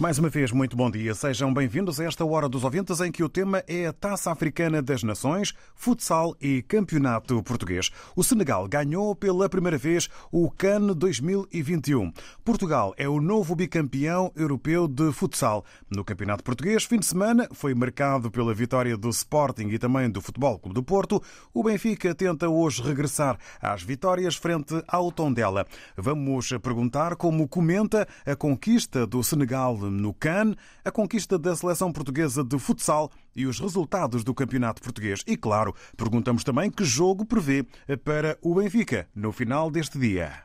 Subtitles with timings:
[0.00, 1.14] Mais uma vez, muito bom dia.
[1.14, 4.80] Sejam bem-vindos a esta Hora dos Ouvintes, em que o tema é a Taça Africana
[4.80, 7.90] das Nações, futsal e campeonato português.
[8.16, 12.10] O Senegal ganhou pela primeira vez o CAN 2021.
[12.42, 15.66] Portugal é o novo bicampeão europeu de futsal.
[15.94, 20.22] No campeonato português, fim de semana, foi marcado pela vitória do Sporting e também do
[20.22, 21.22] Futebol Clube do Porto.
[21.52, 25.66] O Benfica tenta hoje regressar às vitórias frente ao Tondela.
[25.94, 32.44] Vamos perguntar como comenta a conquista do Senegal no CAN, a conquista da seleção portuguesa
[32.44, 35.22] de futsal e os resultados do campeonato português.
[35.26, 37.66] E, claro, perguntamos também que jogo prevê
[38.04, 40.44] para o Benfica no final deste dia.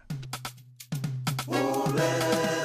[1.48, 2.65] na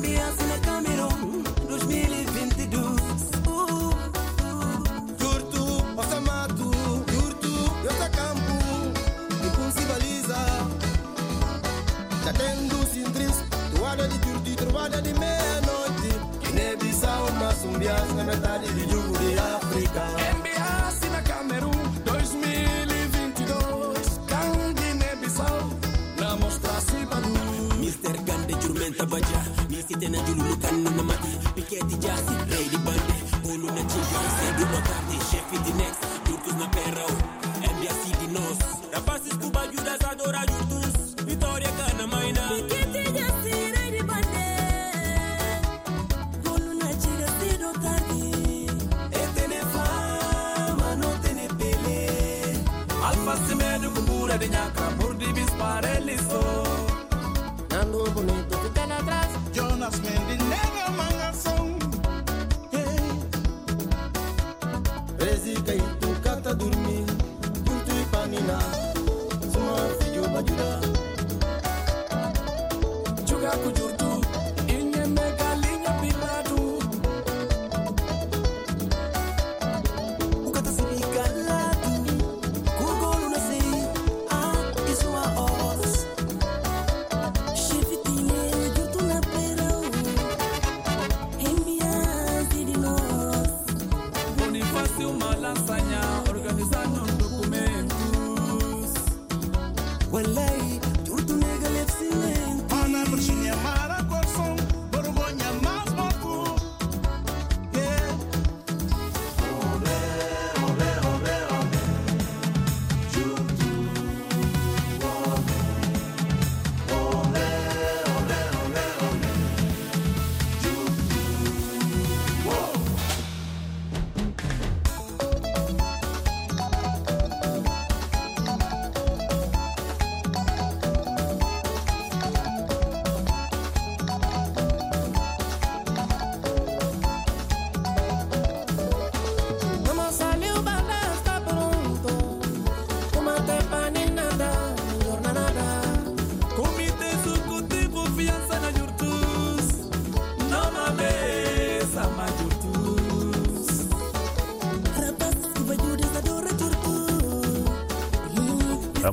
[0.00, 0.47] cambias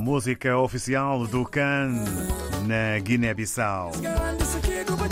[0.06, 1.90] música oficial do CAN
[2.64, 3.90] na Guiné-Bissau.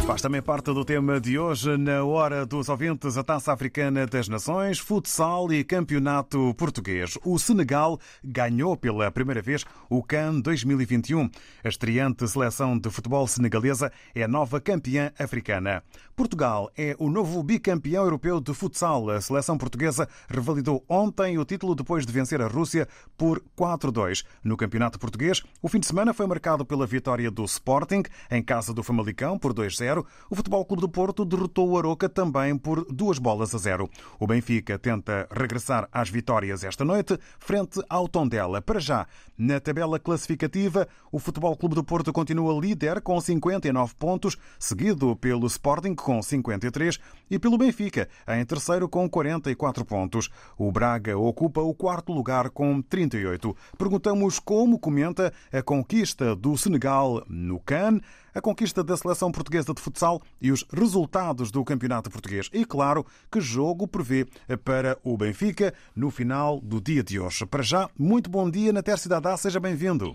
[0.07, 4.29] Faz também parte do tema de hoje, na Hora dos Ouvintes, a Taça Africana das
[4.29, 7.17] Nações, futsal e campeonato português.
[7.25, 11.31] O Senegal ganhou pela primeira vez o CAN 2021.
[11.65, 15.83] A estreante seleção de futebol senegalesa é a nova campeã africana.
[16.15, 19.09] Portugal é o novo bicampeão europeu de futsal.
[19.09, 24.25] A seleção portuguesa revalidou ontem o título depois de vencer a Rússia por 4-2.
[24.45, 28.75] No campeonato português, o fim de semana foi marcado pela vitória do Sporting em casa
[28.75, 30.05] do Famalicão por 2-0.
[30.29, 33.89] O Futebol Clube do Porto derrotou o Aroca também por duas bolas a zero.
[34.19, 38.61] O Benfica tenta regressar às vitórias esta noite frente ao Tondela.
[38.61, 39.07] Para já,
[39.39, 45.47] na tabela classificativa, o Futebol Clube do Porto continua líder com 59 pontos, seguido pelo
[45.47, 46.99] Sporting com 53
[47.31, 50.29] e pelo Benfica em terceiro com 44 pontos.
[50.59, 53.57] O Braga ocupa o quarto lugar com 38.
[53.79, 58.01] Perguntamos como comenta a conquista do Senegal no CAN
[58.35, 62.51] a conquista da seleção portuguesa de futsal e os resultados do campeonato português.
[62.53, 64.27] E, claro, que jogo prevê
[64.65, 67.47] para o Benfica no final do dia de hoje.
[67.47, 70.13] Para já, muito bom dia na Terça Cidadá, seja bem-vindo.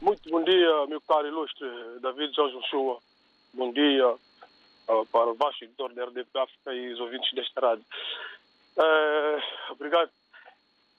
[0.00, 1.66] Muito bom dia, meu caro ilustre
[2.00, 2.98] David Jorge Ochoa.
[3.52, 7.84] Bom dia uh, para o vasto editor da RDP África e os ouvintes desta rádio.
[8.76, 10.10] Uh, obrigado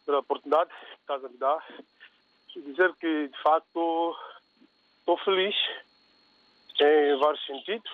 [0.06, 1.64] pela oportunidade que estás a me dar.
[2.56, 4.16] Dizer que, de facto,
[5.00, 5.56] estou feliz
[6.84, 7.92] em vários sentidos,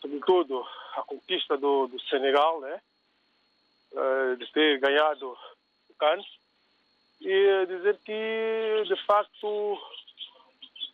[0.00, 0.66] sobretudo
[0.96, 2.80] a conquista do, do Senegal, né?
[3.92, 5.38] Uh, de ter ganhado
[5.88, 6.18] o CAN
[7.20, 9.78] e dizer que de facto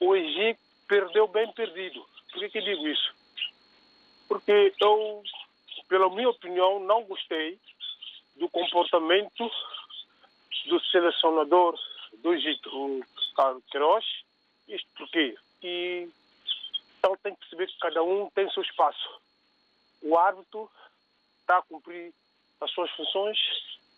[0.00, 2.04] o Egito perdeu bem perdido.
[2.30, 3.14] Por que, que digo isso?
[4.28, 5.22] Porque eu,
[5.88, 7.58] pela minha opinião, não gostei
[8.36, 9.50] do comportamento
[10.66, 11.78] do selecionador
[12.18, 13.00] do Egito, o
[13.34, 14.04] Carlos Queiroz.
[14.68, 15.36] Isto porquê?
[15.62, 16.08] E
[17.00, 19.20] então tem que perceber que cada um tem seu espaço.
[20.02, 20.70] O árbitro
[21.40, 22.12] está a cumprir
[22.60, 23.38] as suas funções,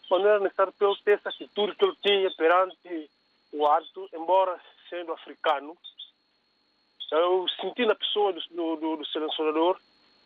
[0.08, 3.10] mas não era necessário ele ter essa atitude que ele tinha perante
[3.52, 4.58] o árbitro, embora
[4.88, 5.76] sendo africano.
[7.10, 8.40] Eu senti na pessoa do,
[8.76, 9.78] do, do selecionador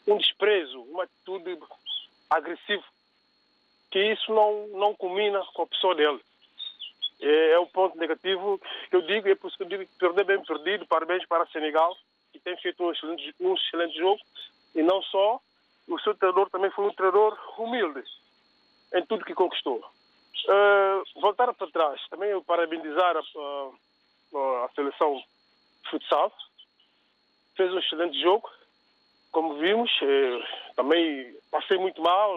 [0.06, 1.58] um desprezo, uma atitude
[2.28, 2.84] agressiva,
[3.90, 6.20] que isso não, não combina com a pessoa dele.
[7.20, 10.24] É, é o ponto negativo que eu digo, é por isso que eu digo perder
[10.24, 11.96] bem perdido, parabéns para Senegal,
[12.36, 14.20] que tem feito um excelente, um excelente jogo,
[14.74, 15.40] e não só,
[15.88, 18.02] o seu treinador também foi um treinador humilde
[18.94, 19.78] em tudo que conquistou.
[20.48, 25.22] Uh, voltar para trás, também eu parabenizar a, a, a seleção
[25.90, 26.32] futsal,
[27.56, 28.48] fez um excelente jogo,
[29.32, 32.30] como vimos, eh, também passei muito mal,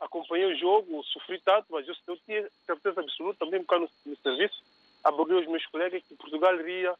[0.00, 4.16] acompanhei o jogo, sofri tanto, mas eu, eu tinha certeza absoluta, também por no, no
[4.16, 4.62] serviço,
[5.04, 6.94] abordei os meus colegas que Portugal iria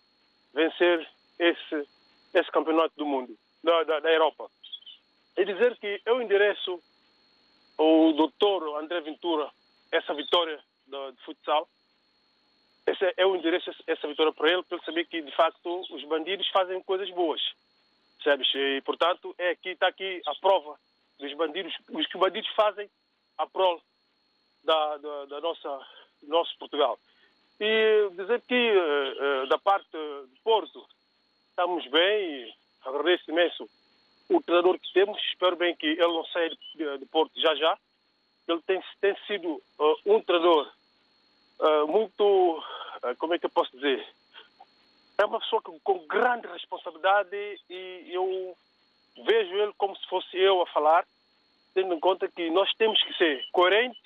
[0.52, 1.88] vencer esse
[2.34, 4.50] esse campeonato do mundo, da, da, da Europa.
[5.36, 6.82] E dizer que eu endereço
[7.76, 9.50] ao doutor André Ventura
[9.92, 11.68] essa vitória do, de futsal.
[12.86, 16.48] Esse, eu endereço essa vitória para ele, para ele saber que, de facto, os bandidos
[16.48, 17.40] fazem coisas boas.
[18.24, 18.48] Sabes?
[18.54, 20.78] E, portanto, é aqui, está aqui a prova
[21.18, 22.88] dos bandidos, os que os bandidos fazem
[23.36, 23.80] a prol
[24.64, 25.86] da, da, da nossa
[26.22, 26.98] nosso Portugal.
[27.60, 30.84] E dizer que, uh, uh, da parte de Porto,
[31.58, 33.68] estamos bem e agradeço imenso
[34.28, 35.20] o treinador que temos.
[35.24, 37.76] Espero bem que ele não saia de, de Porto já já.
[38.46, 40.72] Ele tem, tem sido uh, um treinador
[41.58, 44.06] uh, muito, uh, como é que eu posso dizer?
[45.18, 47.34] É uma pessoa que, com grande responsabilidade
[47.68, 48.56] e eu
[49.26, 51.04] vejo ele como se fosse eu a falar,
[51.74, 54.00] tendo em conta que nós temos que ser coerentes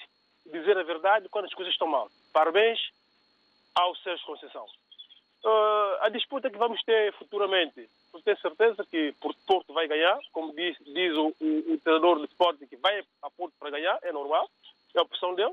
[0.46, 2.10] dizer a verdade quando as coisas estão mal.
[2.32, 2.80] Parabéns
[3.74, 4.66] ao Sérgio Conceição.
[5.44, 9.12] Uh, a disputa que vamos ter futuramente, eu tenho certeza que
[9.44, 13.30] Porto vai ganhar, como diz, diz o, o, o, treinador de esporte que vai a
[13.30, 14.48] Porto para ganhar, é normal,
[14.94, 15.52] é a opção dele.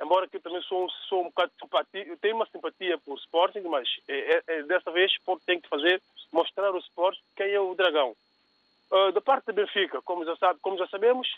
[0.00, 3.60] Embora que eu também sou, sou um bocado simpatia, eu tenho uma simpatia por Sporting,
[3.62, 6.00] mas é, é, é, dessa vez Porto tem que fazer,
[6.32, 8.16] mostrar ao Sport quem é o dragão.
[8.90, 11.28] Uh, da parte do Benfica, como já, sabe, como já sabemos,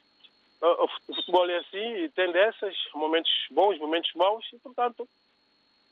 [0.62, 5.08] uh, o futebol é assim e tem dessas, momentos bons, momentos maus, e portanto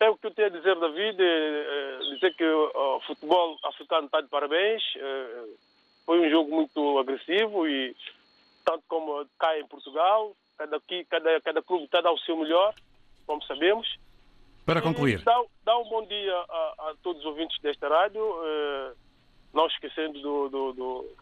[0.01, 4.21] é o que eu tenho a dizer, David, é, dizer que o futebol africano está
[4.21, 4.83] de parabéns.
[4.97, 5.45] É,
[6.07, 7.95] foi um jogo muito agressivo e
[8.65, 12.37] tanto como cai em Portugal, cada, aqui, cada, cada clube está a dar o seu
[12.37, 12.75] melhor,
[13.27, 13.89] como sabemos.
[14.65, 15.23] Para concluir.
[15.23, 18.93] Dá, dá, um bom dia a, a, todos os ouvintes desta rádio, é,
[19.55, 21.17] não esquecendo do, do, do,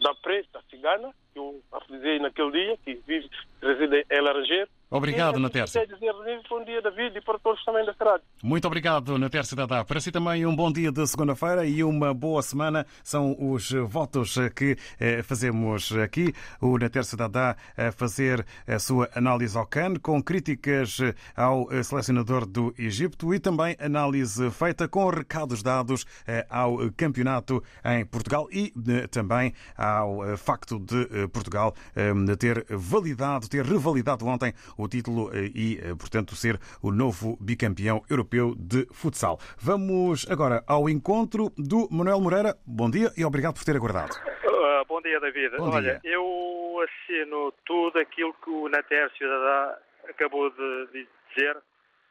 [0.00, 3.28] da preta cigana, que eu avisei naquele dia, que vive,
[3.60, 4.68] reside em Laranjeiro.
[4.90, 5.80] Obrigado, E Natércio.
[5.80, 8.24] quero dizer bom dia, David, e para todos também da rádio.
[8.42, 9.84] Muito obrigado, Natércio Dadá.
[9.84, 12.86] Para si também um bom dia de segunda-feira e uma boa semana.
[13.02, 16.32] São os votos que eh, fazemos aqui.
[16.60, 20.98] O Natércio Dadá a fazer a sua análise ao CAN, com críticas
[21.34, 27.62] ao eh, selecionador do Egito e também análise feita com recados dados eh, ao campeonato
[27.84, 28.72] em Portugal e
[29.10, 31.74] também ao facto de Portugal
[32.38, 38.86] ter validado, ter revalidado ontem o título e, portanto, ser o novo bicampeão europeu de
[38.92, 39.38] futsal.
[39.58, 42.54] Vamos agora ao encontro do Manuel Moreira.
[42.66, 44.12] Bom dia e obrigado por ter aguardado.
[44.44, 45.56] Ah, bom dia, David.
[45.56, 46.12] Bom Olha, dia.
[46.12, 49.78] eu assino tudo aquilo que o Natércio Dadá
[50.10, 51.56] acabou de, de dizer.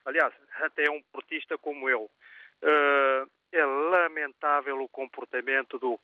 [0.06, 2.10] Aliás, até um portista como eu.
[2.64, 6.00] Ah, é lamentável o comportamento do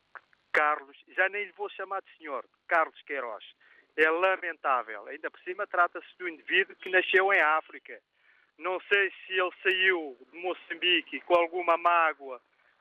[0.54, 3.44] Carlos, já nem lhe vou chamar de senhor, Carlos Queiroz.
[3.98, 5.08] É lamentável.
[5.08, 8.00] Ainda por cima trata-se de um indivíduo que nasceu em África.
[8.62, 12.40] Não sei se ele saiu de Moçambique com alguma mágoa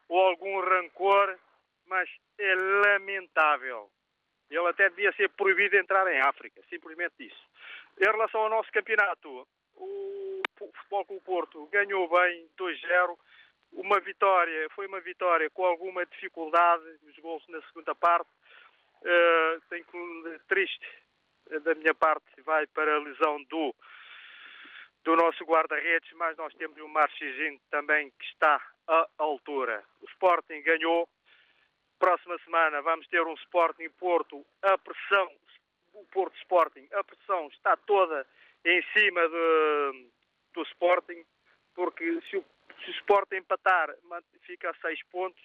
[0.09, 1.39] ou algum rancor,
[1.87, 2.09] mas
[2.39, 3.91] é lamentável.
[4.51, 7.49] Ele até devia ser proibido de entrar em África, simplesmente isso.
[7.99, 13.17] Em relação ao nosso campeonato, o Futebol Clube Porto ganhou bem 2-0.
[13.73, 18.29] Uma vitória, foi uma vitória com alguma dificuldade, os gols na segunda parte.
[19.01, 20.87] Uh, tenho que, triste
[21.63, 23.75] da minha parte, vai para a lesão do,
[25.05, 29.83] do nosso guarda-redes, mas nós temos o Marchezinho também que está à altura.
[30.01, 31.09] O Sporting ganhou.
[31.99, 34.45] Próxima semana vamos ter um Sporting Porto.
[34.63, 35.31] A pressão,
[35.95, 38.27] o Porto Sporting, a pressão está toda
[38.65, 40.09] em cima de,
[40.55, 41.25] do Sporting,
[41.75, 42.45] porque se o,
[42.83, 43.95] se o Sporting empatar,
[44.43, 45.43] fica a seis pontos.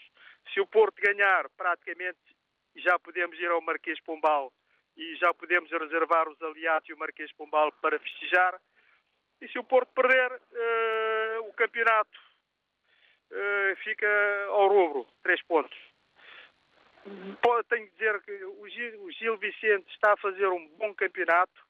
[0.54, 2.20] Se o Porto ganhar, praticamente
[2.76, 4.52] já podemos ir ao Marquês Pombal
[4.98, 8.60] e já podemos reservar os aliados e o Marquês Pombal para festejar.
[9.46, 12.20] E se o Porto perder, uh, o campeonato
[13.30, 14.08] uh, fica
[14.48, 15.78] ao rubro, três pontos.
[17.70, 21.64] Tenho que dizer que o Gil, o Gil Vicente está a fazer um bom campeonato.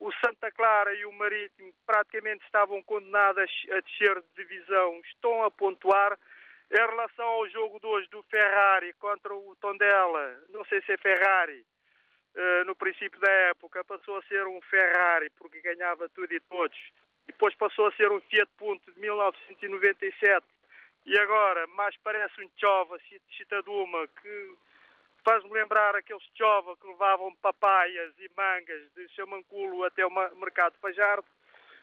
[0.00, 5.50] O Santa Clara e o Marítimo praticamente estavam condenados a descer de divisão, estão a
[5.50, 6.18] pontuar.
[6.70, 10.96] Em relação ao jogo de hoje do Ferrari contra o Tondela, não sei se é
[10.96, 11.62] Ferrari,
[12.34, 16.78] Uh, no princípio da época passou a ser um Ferrari porque ganhava tudo e todos.
[17.26, 20.46] Depois passou a ser um Fiat Punto de 1997
[21.06, 22.98] e agora mais parece um Chova
[23.36, 24.56] Citaduma que
[25.24, 31.26] faz-me lembrar aqueles Chova que levavam papaias e mangas de Chamanculo até o mercado Fajardo.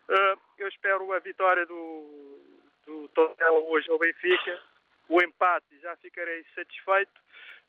[0.10, 2.40] Uh, eu espero a vitória do,
[2.86, 4.62] do Tondela hoje ao Benfica.
[5.08, 7.12] O empate já ficarei satisfeito.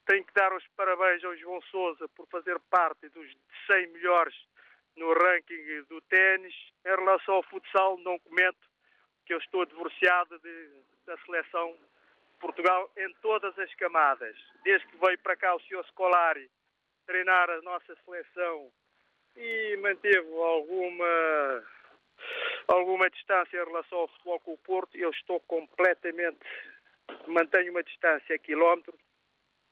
[0.06, 3.26] Tenho que dar os parabéns ao João Sousa por fazer parte dos
[3.66, 4.34] 100 melhores
[4.96, 6.54] no ranking do ténis.
[6.84, 8.58] Em relação ao futsal, não comento
[9.26, 10.70] que eu estou divorciado de,
[11.06, 14.36] da seleção de Portugal em todas as camadas.
[14.64, 15.84] Desde que veio para cá o Sr.
[15.88, 16.50] Scolari
[17.06, 18.70] treinar a nossa seleção
[19.36, 21.64] e manteve alguma
[22.68, 26.38] alguma distância em relação ao futebol com o Porto, eu estou completamente
[27.26, 29.00] mantenho uma distância a quilómetros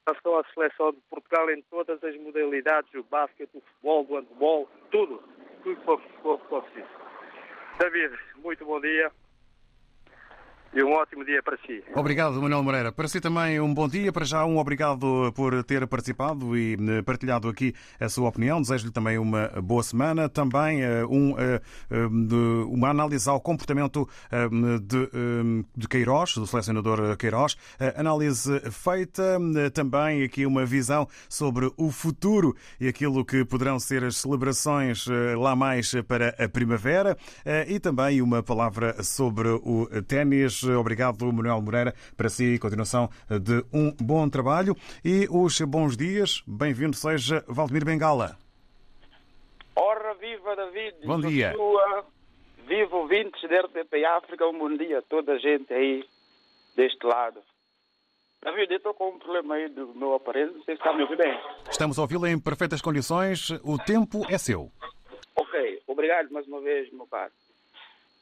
[0.09, 4.69] relação à seleção de Portugal em todas as modalidades, o basquete, o futebol, o handball,
[4.91, 5.23] tudo.
[5.63, 6.89] Tudo for, for preciso.
[7.79, 9.11] David, muito bom dia.
[10.79, 11.83] E um ótimo dia para si.
[11.93, 12.93] Obrigado, Manuel Moreira.
[12.93, 14.13] Para si também um bom dia.
[14.13, 18.63] Para já, um obrigado por ter participado e eh, partilhado aqui a sua opinião.
[18.63, 20.29] Desejo-lhe também uma boa semana.
[20.29, 21.61] Também eh, um, eh,
[22.71, 24.09] uma análise ao comportamento
[24.83, 27.57] de, de Queiroz, do selecionador Queiroz.
[27.97, 29.37] Análise feita.
[29.75, 35.07] Também aqui uma visão sobre o futuro e aquilo que poderão ser as celebrações
[35.37, 37.17] lá mais para a primavera.
[37.67, 40.68] E também uma palavra sobre o ténis.
[40.77, 41.95] Obrigado, Manuel Moreira.
[42.17, 46.43] Para si, continuação de um bom trabalho e os bons dias.
[46.47, 48.37] Bem-vindo seja Valdemir Bengala.
[49.75, 51.07] Ora, viva David!
[51.07, 51.53] Bom dia!
[51.53, 52.05] Sua,
[52.67, 56.05] viva ouvintes da RTP África, um bom dia a toda a gente aí
[56.77, 57.41] deste lado.
[58.43, 61.03] David, eu estou com um problema aí do meu aparelho, não sei se está me
[61.03, 61.41] ouvindo bem.
[61.71, 64.71] Estamos a ouvi-lo em perfeitas condições, o tempo é seu.
[65.35, 67.33] Ok, obrigado mais uma vez, meu caro.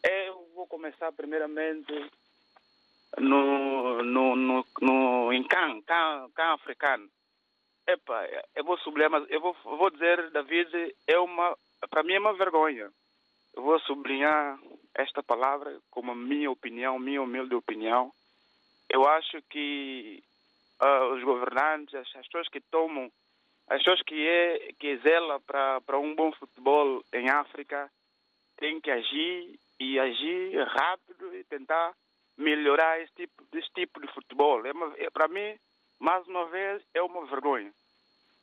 [0.02, 1.92] Eu vou começar primeiramente
[3.18, 7.08] no, no, no, no em Can, Can, Can africano.
[7.86, 11.56] Epa, eu vou sublinhar, mas eu vou, vou dizer, David, é uma,
[11.88, 12.90] para mim é uma vergonha.
[13.54, 14.58] Eu vou sublinhar
[14.94, 18.12] esta palavra como minha opinião, minha humilde opinião.
[18.88, 20.22] Eu acho que
[20.82, 23.10] uh, os governantes, as, as pessoas que tomam
[23.68, 27.90] as pessoas que é que zela para para um bom futebol em África
[28.56, 31.92] têm que agir e agir rápido e tentar
[32.36, 34.64] melhorar esse tipo, tipo de futebol.
[34.66, 34.70] É
[35.04, 35.58] é, para mim,
[35.98, 37.72] mais uma vez, é uma vergonha.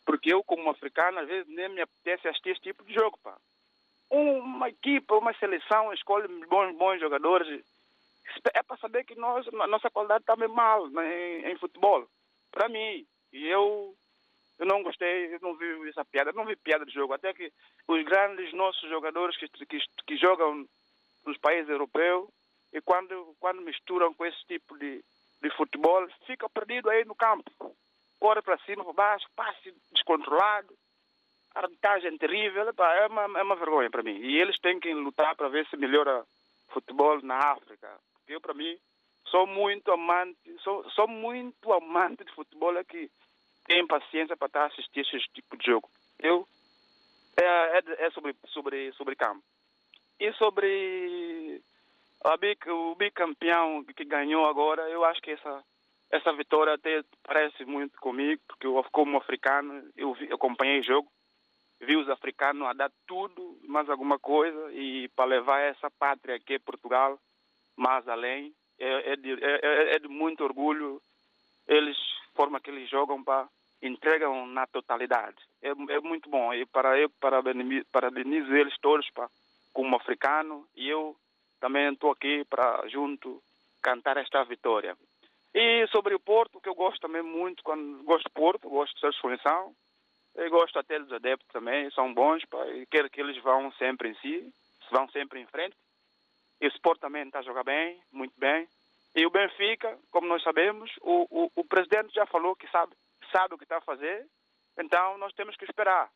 [0.06, 3.18] Porque eu, como africano, às vezes nem me apetece assistir esse tipo de jogo.
[3.24, 3.38] Pá.
[4.10, 7.64] Uma equipa, uma seleção escolhe bons, bons jogadores.
[8.54, 12.08] É para saber que nós, a nossa qualidade está bem mal né, em, em futebol.
[12.52, 13.06] Para mim.
[13.32, 13.96] E eu,
[14.60, 16.32] eu não gostei, eu não vi essa piada.
[16.32, 17.14] Eu não vi piada de jogo.
[17.14, 17.52] Até que
[17.88, 20.68] os grandes nossos jogadores que, que, que jogam
[21.26, 22.28] nos países europeus
[22.74, 25.04] e quando, quando misturam com esse tipo de,
[25.42, 27.52] de futebol, fica perdido aí no campo.
[28.20, 30.74] Corre para cima, para baixo, passe descontrolado,
[31.54, 34.18] arbitragem terrível, epá, é, uma, é uma vergonha para mim.
[34.18, 36.26] E eles têm que lutar para ver se melhora
[36.70, 37.88] futebol na África.
[38.16, 38.76] Porque eu, para mim,
[39.28, 43.10] sou muito amante, sou, sou muito amante de futebol é que
[43.66, 45.90] tem paciência para estar a assistir esse tipo de jogo.
[46.20, 46.48] Eu,
[47.40, 49.44] é, é, é sobre, sobre, sobre campo.
[50.20, 51.62] E sobre
[52.68, 55.64] o bicampeão que ganhou agora, eu acho que essa,
[56.10, 60.84] essa vitória até parece muito comigo, porque eu, como africano, eu, vi, eu acompanhei o
[60.84, 61.12] jogo,
[61.82, 66.54] vi os africanos a dar tudo, mais alguma coisa, e para levar essa pátria que
[66.54, 67.20] é Portugal
[67.76, 71.02] mais além, é, é, de, é, é de muito orgulho
[71.68, 71.98] eles,
[72.36, 73.48] forma que eles jogam, para
[73.82, 75.38] entregam na totalidade.
[75.62, 76.54] É, é muito bom.
[76.54, 79.30] E para eu parabenizo, parabenizo eles todos pá,
[79.74, 81.16] como africano e eu
[81.64, 83.42] também estou aqui para junto
[83.82, 84.98] cantar esta vitória.
[85.56, 89.08] E sobre o Porto, que eu gosto também muito, quando gosto do Porto, gosto da
[89.08, 89.74] exposição,
[90.36, 94.10] eu gosto até dos adeptos também, são bons, pá, e quero que eles vão sempre
[94.10, 94.54] em si,
[94.92, 95.78] vão sempre em frente.
[96.60, 98.68] E o Sport também está a jogar bem, muito bem.
[99.16, 102.94] E o Benfica, como nós sabemos, o, o, o presidente já falou que sabe,
[103.32, 104.28] sabe o que está a fazer,
[104.78, 106.10] então nós temos que esperar.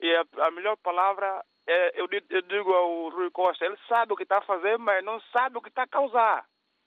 [0.00, 4.16] E a, a melhor palavra, é, eu, eu digo ao Rui Costa, ele sabe o
[4.16, 6.44] que está a fazer, mas não sabe o que está a causar.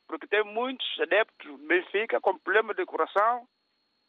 [0.07, 3.45] Porque tem muitos adeptos Benfica com problema de coração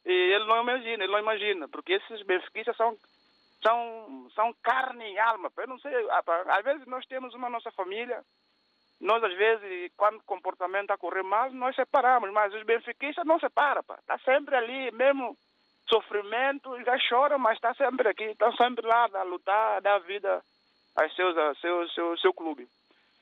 [0.05, 2.97] e ele não imagina, ele não imagina, porque esses benfiquistas são,
[3.63, 5.53] são, são carne e alma.
[5.59, 5.93] Eu não sei,
[6.49, 8.23] às vezes nós temos uma nossa família,
[9.01, 13.27] nós às vezes, quando o comportamento está a correr mal, nós separamos, mas os benfiquistas
[13.27, 15.37] não separam, está sempre ali, mesmo
[15.89, 20.43] sofrimento, já choram, mas está sempre aqui, estão sempre lá a lutar, a dar vida
[20.97, 22.69] aos seus, a seu, seu, seu clube.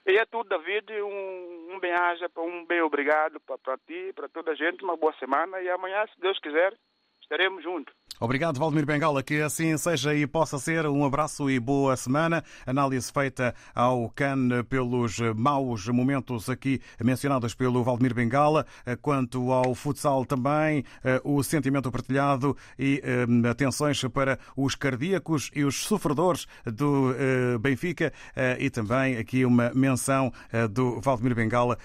[0.06, 4.54] E é tudo, David, um, um bem-aja, um bem obrigado para ti, para toda a
[4.54, 6.72] gente, uma boa semana e amanhã, se Deus quiser,
[7.20, 7.94] estaremos juntos.
[8.20, 9.22] Obrigado, Valdemir Bengala.
[9.22, 10.86] Que assim seja e possa ser.
[10.86, 12.42] Um abraço e boa semana.
[12.66, 18.66] Análise feita ao CAN pelos maus momentos aqui mencionados pelo Valdemir Bengala.
[19.00, 20.84] Quanto ao futsal também,
[21.22, 23.00] o sentimento partilhado e
[23.48, 27.14] atenções para os cardíacos e os sofredores do
[27.60, 28.12] Benfica.
[28.58, 30.32] E também aqui uma menção
[30.70, 31.78] do Valdemir Bengala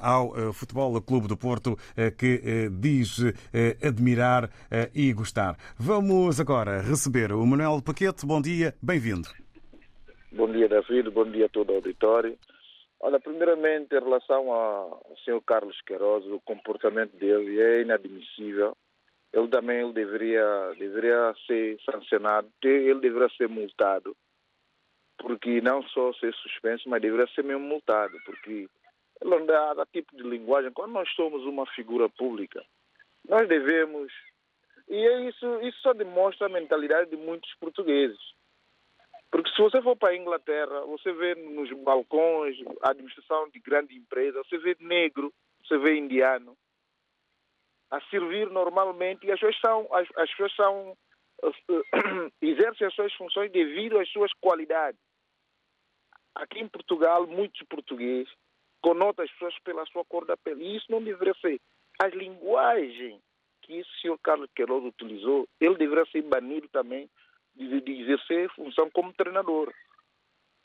[0.00, 1.78] ao Futebol Clube do Porto,
[2.18, 3.20] que diz
[3.82, 4.50] admirar
[4.94, 5.56] e gostar.
[5.80, 8.26] Vamos agora receber o Manuel Paquete.
[8.26, 9.28] Bom dia, bem-vindo.
[10.32, 11.08] Bom dia, David.
[11.10, 12.36] Bom dia a todo o auditório.
[12.98, 18.76] Olha, primeiramente, em relação ao senhor Carlos Queiroz, o comportamento dele é inadmissível.
[19.32, 24.16] Ele também ele deveria, deveria ser sancionado, ele deveria ser multado,
[25.16, 28.68] porque não só ser suspenso, mas deveria ser mesmo multado, porque
[29.22, 30.72] ele dá, dá tipo de linguagem.
[30.72, 32.64] Quando nós somos uma figura pública,
[33.28, 34.10] nós devemos
[34.88, 38.18] e é isso, isso só demonstra a mentalidade de muitos portugueses.
[39.30, 43.94] Porque se você for para a Inglaterra, você vê nos balcões, a administração de grande
[43.94, 46.56] empresa, você vê negro, você vê indiano
[47.90, 50.96] a servir normalmente e as pessoas são, as, as pessoas são
[52.42, 55.00] exercem as suas funções devido às suas qualidades.
[56.34, 58.32] Aqui em Portugal, muitos portugueses
[58.80, 60.64] conotam as pessoas pela sua cor da pele.
[60.64, 61.60] E isso não deveria ser.
[62.00, 63.20] As linguagens
[63.68, 67.08] que esse senhor Carlos Queiroz utilizou, ele deveria ser banido também
[67.54, 69.70] de, de exercer função como treinador.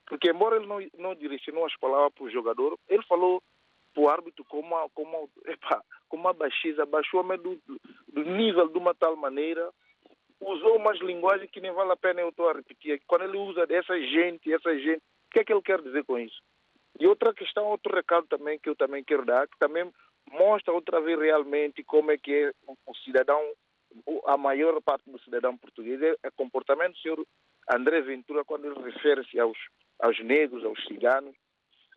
[0.07, 3.43] Porque, embora ele não, não direcionou as palavras para o jogador, ele falou
[3.93, 7.61] para o árbitro com uma, com uma, epa, com uma baixeza, baixou do,
[8.07, 9.69] do nível de uma tal maneira,
[10.39, 13.01] usou umas linguagens que nem vale a pena eu estou a repetir.
[13.05, 16.17] Quando ele usa dessa gente, essa gente, o que é que ele quer dizer com
[16.17, 16.41] isso?
[16.99, 19.91] E outra questão, outro recado também que eu também quero dar, que também
[20.31, 22.51] mostra outra vez realmente como é que é
[22.85, 23.41] o cidadão,
[24.25, 27.25] a maior parte do cidadão português, é o comportamento do senhor
[27.69, 29.57] André Ventura quando ele refere-se aos,
[29.99, 31.35] aos negros, aos ciganos.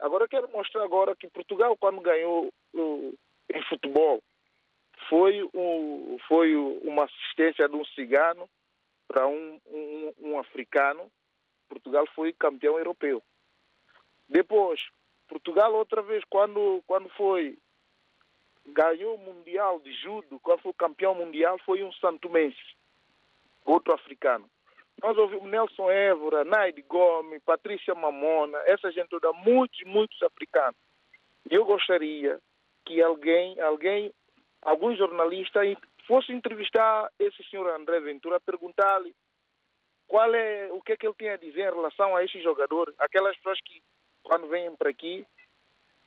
[0.00, 3.18] Agora quero mostrar agora que Portugal, quando ganhou uh,
[3.52, 4.22] em futebol,
[5.08, 8.48] foi, um, foi uma assistência de um cigano
[9.08, 11.10] para um, um, um africano,
[11.68, 13.22] Portugal foi campeão europeu.
[14.28, 14.80] Depois,
[15.28, 17.56] Portugal outra vez, quando, quando foi
[18.66, 22.76] ganhou o Mundial de Judo, quando foi campeão mundial, foi um santomense,
[23.64, 24.48] outro africano.
[25.02, 30.76] Nós ouvimos Nelson Évora, Naide Gomes, Patrícia Mamona, essa gente toda, muitos, muitos africanos.
[31.50, 32.40] Eu gostaria
[32.84, 34.12] que alguém, alguém,
[34.62, 35.60] algum jornalista
[36.06, 39.14] fosse entrevistar esse senhor André Ventura, perguntar-lhe
[40.08, 42.94] qual é, o que é que ele tem a dizer em relação a esses jogadores,
[42.98, 43.82] aquelas pessoas que,
[44.22, 45.26] quando vêm para aqui,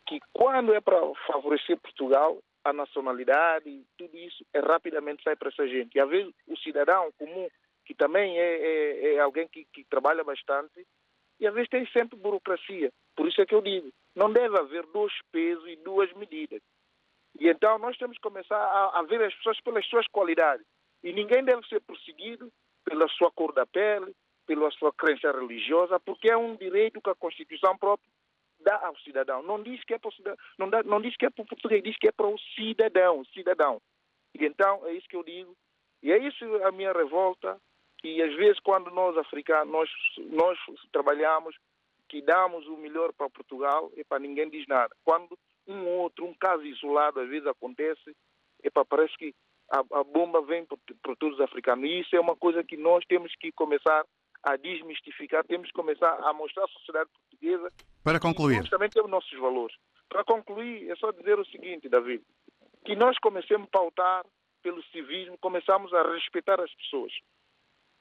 [0.08, 5.68] que quando é para favorecer Portugal, a nacionalidade, tudo isso, é rapidamente sai para essa
[5.68, 5.96] gente.
[5.96, 7.48] E às vezes o cidadão comum,
[7.86, 10.86] que também é, é, é alguém que, que trabalha bastante,
[11.40, 12.92] e às vezes tem sempre burocracia.
[13.16, 16.62] Por isso é que eu digo, não deve haver dois pesos e duas medidas.
[17.40, 20.66] E então nós temos que começar a, a ver as pessoas pelas suas qualidades.
[21.04, 22.52] E ninguém deve ser perseguido
[22.84, 24.14] pela sua cor da pele,
[24.46, 28.10] pela sua crença religiosa, porque é um direito que a Constituição própria
[28.62, 29.42] dá ao cidadão.
[29.44, 31.48] Não diz que é para o cidadão, não, dá, não diz que é para o
[31.48, 33.82] português, diz que é para o cidadão, cidadão.
[34.36, 35.56] E então é isso que eu digo.
[36.02, 37.60] E é isso a minha revolta.
[38.04, 39.90] E às vezes quando nós africanos nós,
[40.32, 40.58] nós
[40.92, 41.56] trabalhamos,
[42.08, 44.94] que damos o melhor para Portugal, e para ninguém diz nada.
[45.04, 48.16] Quando um outro, um caso isolado às vezes acontece,
[48.64, 49.34] e para parece que
[49.72, 51.88] a, a bomba vem para, todos os africanos.
[51.88, 54.04] E isso é uma coisa que nós temos que começar
[54.44, 57.72] a desmistificar, temos que começar a mostrar à sociedade portuguesa.
[58.04, 58.70] Para concluir.
[58.70, 59.76] Também temos nossos valores.
[60.08, 62.24] Para concluir, é só dizer o seguinte, David,
[62.86, 64.26] que nós comecemos a pautar
[64.62, 67.14] pelo civismo, começamos a respeitar as pessoas.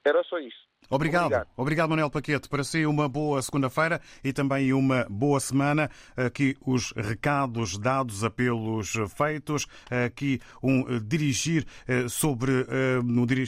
[0.04, 0.67] Era só isso.
[0.90, 1.26] Obrigado.
[1.26, 1.48] Obrigado.
[1.54, 2.48] Obrigado, Manuel Paquete.
[2.48, 5.90] Para si, uma boa segunda-feira e também uma boa semana.
[6.16, 9.66] Aqui os recados dados, apelos feitos.
[10.06, 11.66] Aqui um dirigir
[12.08, 12.66] sobre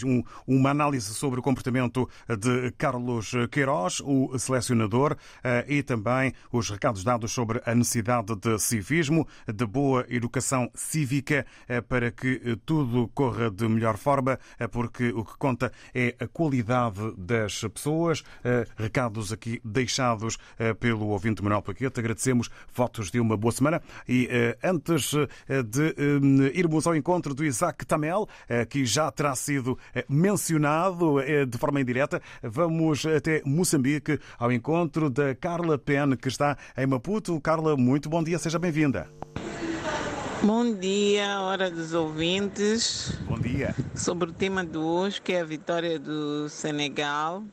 [0.05, 5.17] um, uma análise sobre o comportamento de Carlos Queiroz, o selecionador,
[5.67, 11.47] e também os recados dados sobre a necessidade de civismo, de boa educação cívica,
[11.89, 14.39] para que tudo corra de melhor forma,
[14.71, 18.23] porque o que conta é a qualidade das pessoas.
[18.45, 22.01] Eh, recados aqui deixados eh, pelo ouvinte Manuel Paquete.
[22.01, 23.83] Agradecemos votos de uma boa semana.
[24.09, 25.13] E eh, antes
[25.67, 25.95] de
[26.55, 28.29] irmos ao encontro do Isaac Tamel,
[28.69, 29.79] que já terá sido
[30.09, 36.87] mencionado de forma indireta, vamos até Moçambique ao encontro da Carla Pen, que está em
[36.87, 37.41] Maputo.
[37.41, 39.09] Carla, muito bom dia, seja bem-vinda.
[40.43, 43.13] Bom dia, hora dos ouvintes.
[43.29, 43.75] Bom dia.
[43.95, 47.45] Sobre o tema de hoje, que é a vitória do Senegal.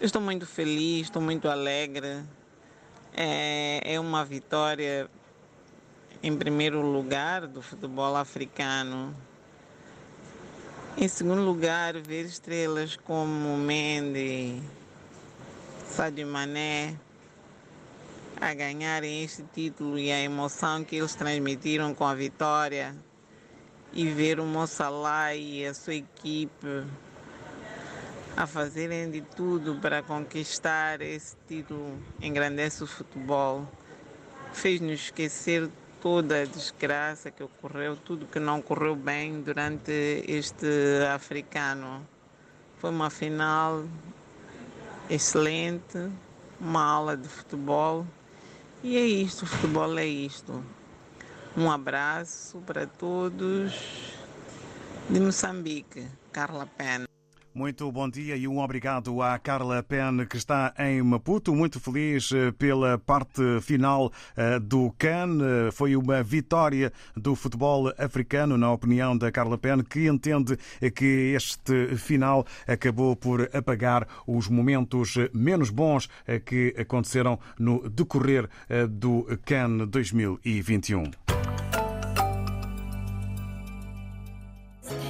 [0.00, 2.24] Eu estou muito feliz, estou muito alegre.
[3.14, 5.10] É, é uma vitória,
[6.22, 9.14] em primeiro lugar, do futebol africano.
[10.96, 14.62] Em segundo lugar, ver estrelas como Mendy,
[15.86, 16.96] Sadio Mané,
[18.40, 22.94] a ganharem este título e a emoção que eles transmitiram com a vitória
[23.92, 26.84] e ver o Moçalá e a sua equipe
[28.36, 33.66] a fazerem de tudo para conquistar esse título engrandece o futebol.
[34.52, 35.68] Fez-nos esquecer
[36.00, 39.90] toda a desgraça que ocorreu, tudo que não correu bem durante
[40.28, 40.66] este
[41.12, 42.06] africano.
[42.76, 43.84] Foi uma final
[45.10, 45.98] excelente,
[46.60, 48.06] uma aula de futebol
[48.82, 50.64] e é isto, futebol é isto.
[51.56, 53.72] Um abraço para todos
[55.08, 57.08] de Moçambique, Carla Pena.
[57.54, 61.54] Muito bom dia e um obrigado à Carla Pen, que está em Maputo.
[61.54, 65.38] Muito feliz eh, pela parte final eh, do CAN.
[65.40, 70.56] Eh, foi uma vitória do futebol africano, na opinião da Carla Pen, que entende
[70.94, 76.08] que este final acabou por apagar os momentos menos bons
[76.44, 78.48] que aconteceram no decorrer
[78.88, 81.10] do CAN 2021.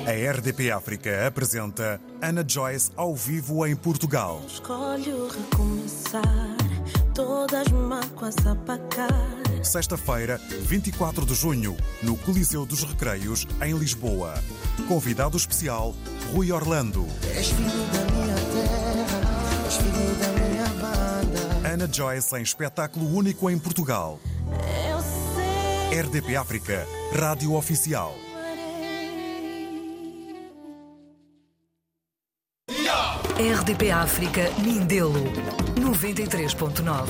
[0.08, 4.40] A RDP África apresenta Ana Joyce ao vivo em Portugal.
[4.48, 6.56] Escolho recomeçar,
[7.14, 9.12] todas mágoas apagar.
[9.62, 14.32] Sexta-feira, 24 de junho, no Coliseu dos Recreios, em Lisboa.
[14.88, 15.94] Convidado especial,
[16.32, 17.06] Rui Orlando.
[17.36, 21.68] És filho da minha terra, és filho da minha banda.
[21.68, 24.18] Ana Joyce em espetáculo único em Portugal.
[24.90, 26.00] Eu sei.
[26.00, 28.16] RDP África, Rádio Oficial.
[33.38, 35.22] RDP África, Mindelo,
[35.76, 37.08] 93.9.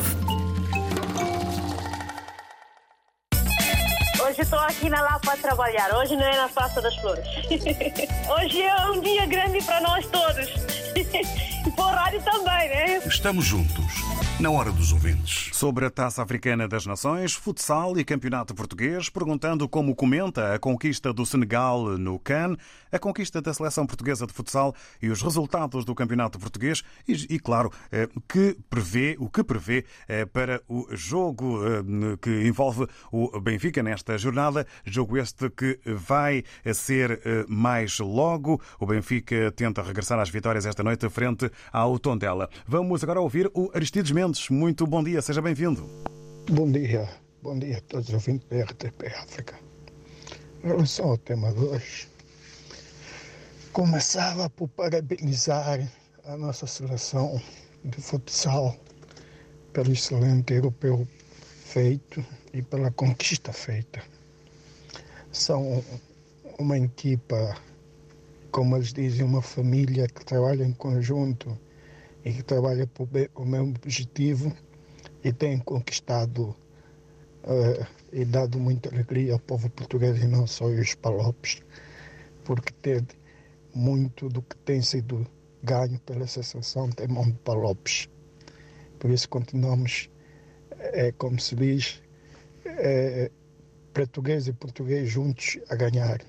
[4.22, 7.24] Hoje estou aqui na Lapa a trabalhar, hoje não é na Praça das Flores.
[8.28, 10.48] Hoje é um dia grande para nós todos.
[11.66, 13.02] E para o rádio também, né?
[13.06, 13.84] Estamos juntos,
[14.40, 15.50] na hora dos ouvintes.
[15.52, 21.12] Sobre a Taça Africana das Nações, futsal e campeonato português, perguntando como comenta a conquista
[21.12, 22.56] do Senegal no CAN,
[22.92, 24.72] a conquista da seleção portuguesa de futsal
[25.02, 29.84] e os resultados do campeonato português e, e claro, eh, que prevê, o que prevê
[30.06, 36.44] eh, para o jogo eh, que envolve o Benfica nesta jornada, jogo este que vai
[36.72, 38.60] ser mais logo.
[38.78, 42.48] O Benfica tenta regressar às vitórias esta noite frente ao Tondela.
[42.66, 44.27] Vamos agora ouvir o Aristides Mendes.
[44.50, 45.88] Muito bom dia, seja bem-vindo.
[46.50, 47.08] Bom dia,
[47.42, 49.58] bom dia a todos os ouvintes da RTP África.
[50.62, 52.08] Em relação ao tema de hoje,
[53.72, 55.90] começava por parabenizar
[56.26, 57.40] a nossa seleção
[57.82, 58.76] de futsal
[59.72, 61.08] pelo excelente europeu
[61.64, 64.02] feito e pela conquista feita.
[65.32, 65.82] São
[66.58, 67.56] uma equipa,
[68.50, 71.58] como eles dizem, uma família que trabalha em conjunto
[72.24, 74.54] e que trabalha por o mesmo objetivo
[75.22, 76.54] e tem conquistado
[77.44, 81.62] uh, e dado muita alegria ao povo português e não só os palopes,
[82.44, 83.08] porque teve
[83.74, 85.26] muito do que tem sido
[85.62, 88.08] ganho pela associação tem mão de palopes.
[88.98, 90.10] Por isso continuamos,
[90.78, 92.02] é, como se diz,
[92.64, 93.30] é,
[93.92, 96.20] português e português juntos a ganhar.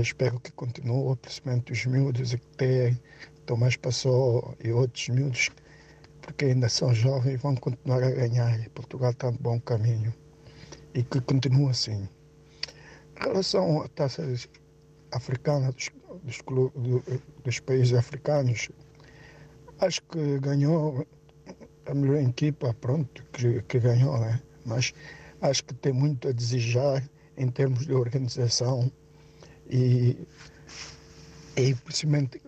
[0.00, 3.00] Espero que continue, principalmente os miúdos que têm,
[3.48, 5.48] Tomás Passou e outros miúdos,
[6.20, 8.68] porque ainda são jovens e vão continuar a ganhar.
[8.74, 10.12] Portugal está no bom caminho.
[10.92, 12.06] E que continue assim.
[13.16, 14.22] Em relação à taça
[15.12, 15.90] africana dos,
[16.74, 18.68] dos, dos países africanos,
[19.80, 21.06] acho que ganhou
[21.86, 24.42] a melhor equipa, pronto, que, que ganhou, né?
[24.66, 24.92] Mas
[25.40, 27.02] acho que tem muito a desejar
[27.38, 28.92] em termos de organização
[29.70, 30.18] e,
[31.56, 32.42] e principalmente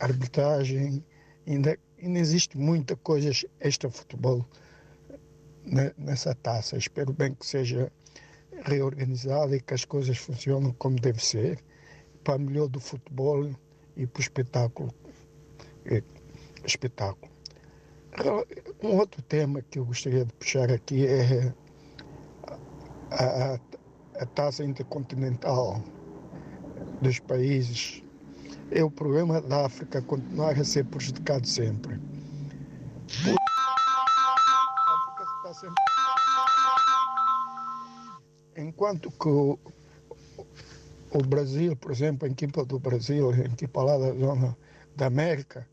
[0.00, 1.04] arbitragem.
[1.46, 3.30] Ainda, ainda existe muita coisa
[3.60, 4.44] extra futebol
[5.96, 6.76] nessa taça.
[6.76, 7.90] Espero bem que seja
[8.64, 11.58] reorganizada e que as coisas funcionem como deve ser
[12.24, 13.50] para melhor do futebol
[13.96, 14.94] e para o espetáculo.
[16.64, 17.32] espetáculo.
[18.82, 21.52] Um outro tema que eu gostaria de puxar aqui é
[23.10, 23.60] a, a,
[24.22, 25.82] a taxa intercontinental
[27.02, 28.02] dos países.
[28.70, 32.00] É o problema da África continuar a ser prejudicado sempre.
[38.56, 39.58] Enquanto que o,
[41.12, 44.56] o Brasil, por exemplo, a equipa do Brasil, a equipa lá da zona
[44.96, 45.66] da América,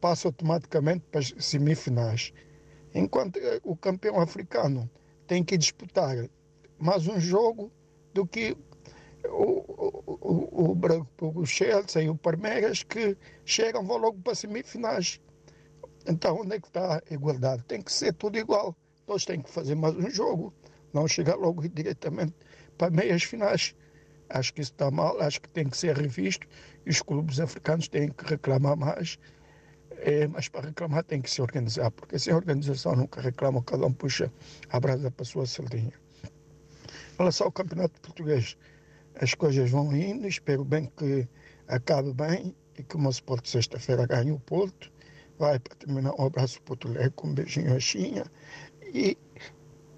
[0.00, 2.32] passa automaticamente para as semifinais.
[2.94, 4.88] Enquanto o campeão africano
[5.26, 6.28] tem que disputar
[6.78, 7.70] mais um jogo
[8.12, 8.56] do que
[9.26, 9.71] o,
[10.62, 15.20] o, o, o Chelsea e o Palmeiras que chegam vão logo para semifinais.
[16.06, 17.64] Então onde é que está a igualdade?
[17.64, 18.76] Tem que ser tudo igual.
[19.06, 20.54] Todos têm que fazer mais um jogo,
[20.92, 22.34] não chegar logo diretamente
[22.78, 23.74] para meias finais.
[24.28, 26.46] Acho que isso está mal, acho que tem que ser revisto
[26.86, 29.18] e os clubes africanos têm que reclamar mais.
[29.98, 33.92] É, mas para reclamar tem que se organizar, porque sem organização nunca reclama, cada um
[33.92, 34.32] puxa
[34.70, 35.92] a brasa para a sua sardinha.
[37.12, 38.56] Em relação ao campeonato português,
[39.20, 41.28] as coisas vão indo, espero bem que
[41.68, 44.90] acabe bem e que o nosso Porto sexta-feira ganhe o Porto.
[45.38, 48.24] Vai para terminar um abraço para o Tuleco, um beijinho a Xinha
[48.82, 49.16] e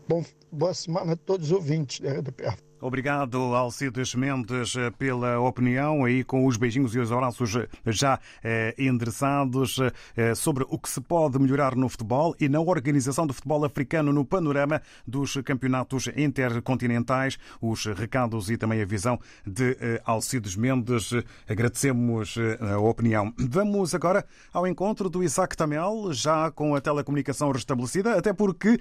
[0.08, 2.44] bom, boa semana a todos os ouvintes da RDP.
[2.86, 9.78] Obrigado, Alcides Mendes, pela opinião aí com os beijinhos e os abraços já eh, endereçados
[10.14, 14.12] eh, sobre o que se pode melhorar no futebol e na organização do futebol africano
[14.12, 17.38] no panorama dos campeonatos intercontinentais.
[17.58, 21.10] Os recados e também a visão de eh, Alcides Mendes.
[21.48, 23.32] Agradecemos a opinião.
[23.38, 28.78] Vamos agora ao encontro do Isaac Tamel, já com a telecomunicação restabelecida, até porque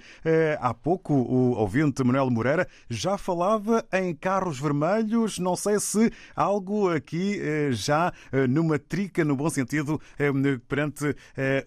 [0.59, 5.37] há pouco o ouvinte Manuel Moreira já falava em carros vermelhos.
[5.37, 10.31] Não sei se algo aqui eh, já eh, numa trica, no bom sentido, eh,
[10.67, 11.15] perante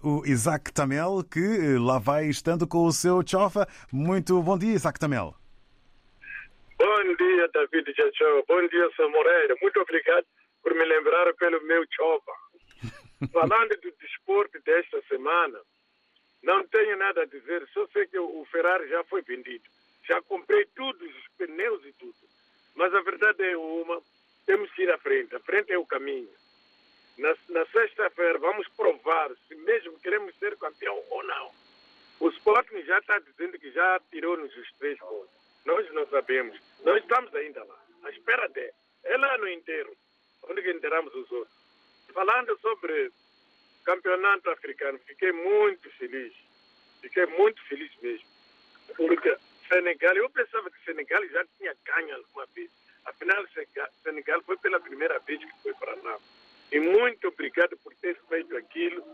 [0.03, 3.67] o Isaac Tamel, que lá vai estando com o seu chofa.
[3.93, 5.35] Muito bom dia, Isaac Tamel.
[6.79, 8.45] Bom dia, David Jachou.
[8.49, 9.09] Bom dia, Sr.
[9.09, 9.57] Moreira.
[9.63, 10.27] Muito obrigado
[10.63, 12.33] por me lembrar pelo meu chofa.
[13.33, 15.59] Falando do desporto desta semana,
[16.43, 19.65] não tenho nada a dizer, só sei que o Ferrari já foi vendido.
[20.07, 22.15] Já comprei tudo, os pneus e tudo.
[22.75, 24.01] Mas a verdade é uma,
[24.45, 25.35] temos que ir à frente.
[25.35, 26.31] A frente é o caminho.
[27.19, 31.51] Na, na sexta-feira vamos provar se mesmo queremos ser campeão ou não.
[32.21, 35.31] O Sporting já está dizendo que já tirou-nos os três pontos.
[35.65, 36.59] Nós não sabemos.
[36.85, 38.73] Nós estamos ainda lá, à espera de.
[39.05, 39.95] É lá no enterro,
[40.49, 41.57] onde que enterramos os outros.
[42.13, 43.11] Falando sobre
[43.85, 46.33] campeonato africano, fiquei muito feliz.
[47.01, 48.27] Fiquei muito feliz mesmo.
[48.97, 49.37] Porque
[49.69, 52.71] Senegal, eu pensava que Senegal já tinha ganho alguma vez.
[53.05, 53.45] Afinal,
[54.03, 56.19] Senegal foi pela primeira vez que foi para lá.
[56.73, 59.05] E muito obrigado por ter feito aquilo,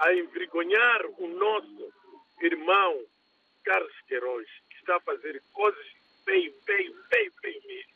[0.00, 1.92] a envergonhar o nosso
[2.40, 3.04] irmão
[3.64, 5.86] Carlos Queiroz, que está a fazer coisas
[6.24, 7.92] bem, bem, bem, bem mesmo.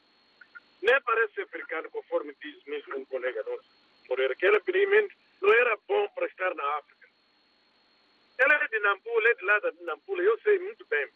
[0.83, 3.69] Nem parece africano, conforme diz mesmo um colega nosso,
[4.09, 7.09] Moreira, que ele aparentemente não era bom para estar na África.
[8.39, 11.09] Ele é de Nampula, é de lá de Nampula, eu sei muito bem.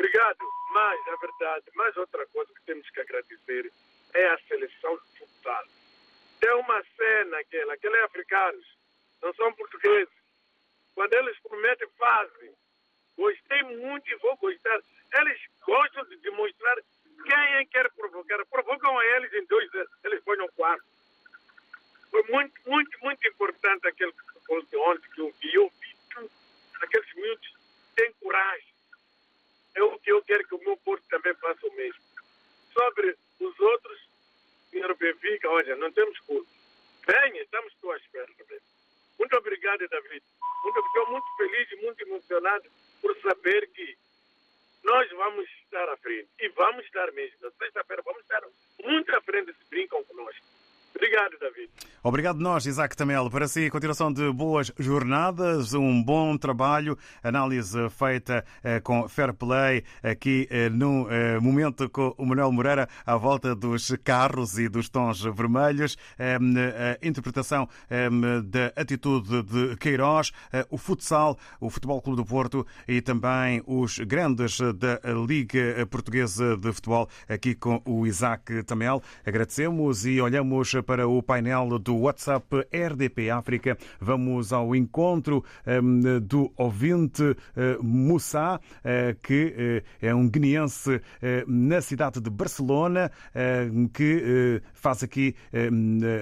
[0.00, 0.38] Obrigado.
[0.72, 3.70] Mas, na verdade, mais outra coisa que temos que agradecer
[4.14, 5.64] é a seleção de futsal.
[6.40, 8.78] Tem uma cena aquela, aqueles é africanos,
[9.20, 10.14] não são portugueses.
[10.94, 12.54] Quando eles prometem, fazem.
[13.14, 14.80] Gostei muito e vou gostar.
[15.16, 16.76] Eles gostam de demonstrar
[17.26, 18.42] quem é que quer provocar.
[18.46, 19.68] Provocam a eles em dois,
[20.02, 20.84] eles põem um quarto.
[22.10, 25.54] Foi muito, muito, muito importante aquele futebol de ontem que eu vi.
[25.54, 26.30] Eu vi tudo.
[26.80, 27.54] Aqueles miúdos
[27.94, 28.79] têm coragem.
[29.72, 32.00] Que eu quero que o meu povo também faça o mesmo.
[32.72, 34.00] Sobre os outros,
[34.70, 36.48] senhor Benfica, olha, não temos culpa.
[37.06, 38.60] Venha, estamos à espera também.
[39.18, 40.22] Muito obrigado, David.
[40.62, 43.96] Muito, estou muito feliz e muito emocionado por saber que
[44.84, 46.28] nós vamos estar à frente.
[46.38, 47.36] E vamos estar mesmo.
[47.40, 48.42] Na sexta-feira vamos estar
[48.84, 50.46] muito à frente se brincam conosco.
[51.20, 51.70] Obrigado, David.
[52.02, 53.28] Obrigado nós, Isaac Tamel.
[53.28, 59.84] Para si, continuação de boas jornadas, um bom trabalho, análise feita eh, com fair play
[60.02, 64.88] aqui eh, no eh, momento com o Manuel Moreira à volta dos carros e dos
[64.88, 66.38] tons vermelhos, eh,
[67.02, 68.08] a interpretação eh,
[68.44, 70.32] da atitude de Queiroz,
[70.70, 76.72] o futsal, o Futebol Clube do Porto e também os grandes da Liga Portuguesa de
[76.72, 79.02] Futebol aqui com o Isaac Tamel.
[79.26, 83.76] Agradecemos e olhamos para o painel do WhatsApp RDP África.
[84.00, 91.00] Vamos ao encontro um, do ouvinte uh, Moussa, uh, que uh, é um guineense
[91.46, 93.10] na cidade de Barcelona,
[93.92, 95.34] que faz aqui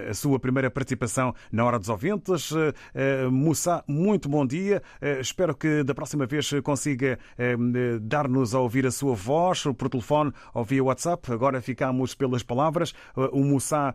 [0.09, 2.51] a sua primeira participação na Hora dos Ouvintes.
[3.31, 4.83] Moussa, muito bom dia.
[5.21, 7.19] Espero que da próxima vez consiga
[8.03, 11.33] dar-nos a ouvir a sua voz por telefone ou via WhatsApp.
[11.33, 12.95] Agora ficamos pelas palavras.
[13.33, 13.95] O Moussa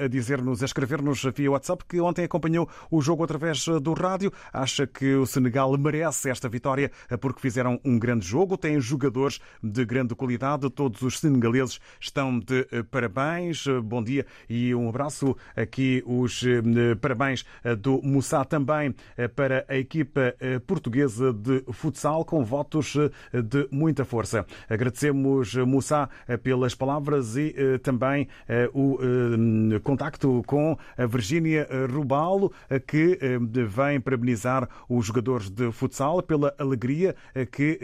[0.00, 4.32] a dizer-nos, a escrever-nos via WhatsApp que ontem acompanhou o jogo através do rádio.
[4.52, 9.84] Acha que o Senegal merece esta vitória porque fizeram um grande jogo, têm jogadores de
[9.84, 10.70] grande qualidade.
[10.70, 13.64] Todos os senegaleses estão de parabéns.
[13.84, 15.36] Bom dia e um abraço.
[15.56, 16.42] Aqui os
[17.00, 17.44] parabéns
[17.78, 18.94] do Moussa também
[19.34, 20.34] para a equipa
[20.66, 22.96] portuguesa de futsal com votos
[23.32, 24.46] de muita força.
[24.68, 26.08] Agradecemos, Moussa,
[26.42, 28.28] pelas palavras e também
[28.72, 28.98] o
[29.90, 32.52] contacto com a Virgínia Rubalo,
[32.86, 33.18] que
[33.68, 37.16] vem parabenizar os jogadores de futsal pela alegria
[37.50, 37.76] que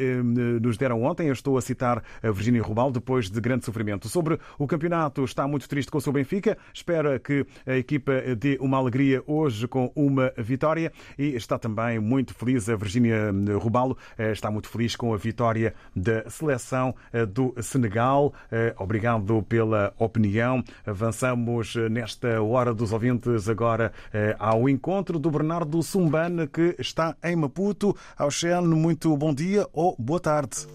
[0.63, 1.27] nos deram ontem.
[1.27, 4.09] Eu estou a citar a Virgínia Rubalo depois de grande sofrimento.
[4.09, 6.57] Sobre o campeonato, está muito triste com o seu Benfica.
[6.73, 12.33] Espera que a equipa dê uma alegria hoje com uma vitória e está também muito
[12.35, 13.99] feliz a Virgínia Rubalo.
[14.17, 16.95] Está muito feliz com a vitória da seleção
[17.31, 18.33] do Senegal.
[18.79, 20.63] Obrigado pela opinião.
[20.87, 23.91] Avançamos nesta hora dos ouvintes agora
[24.39, 27.97] ao encontro do Bernardo Sumbane, que está em Maputo.
[28.19, 30.67] Auxene, muito bom dia ou boa tarde.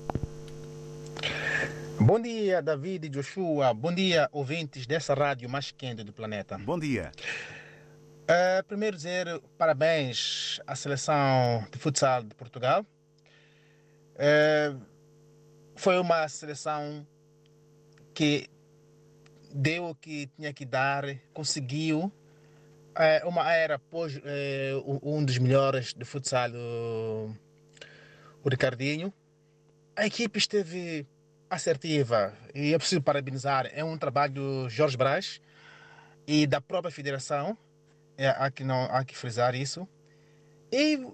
[1.99, 3.71] Bom dia, David e Joshua.
[3.71, 6.57] Bom dia, ouvintes dessa rádio mais quente do planeta.
[6.57, 7.11] Bom dia.
[8.23, 9.27] Uh, primeiro dizer
[9.59, 12.83] parabéns à seleção de futsal de Portugal.
[14.15, 14.81] Uh,
[15.75, 17.05] foi uma seleção
[18.15, 18.49] que
[19.53, 22.11] deu o que tinha que dar, conseguiu
[22.91, 24.19] uh, uma era pós
[25.03, 27.35] um dos melhores de futsal, o,
[28.43, 29.13] o Ricardinho.
[29.95, 31.05] A equipe esteve
[31.49, 33.69] assertiva e é preciso parabenizar.
[33.73, 35.41] É um trabalho do Jorge Brás
[36.25, 37.57] e da própria federação.
[38.17, 39.87] É, há, que não, há que frisar isso.
[40.71, 41.05] E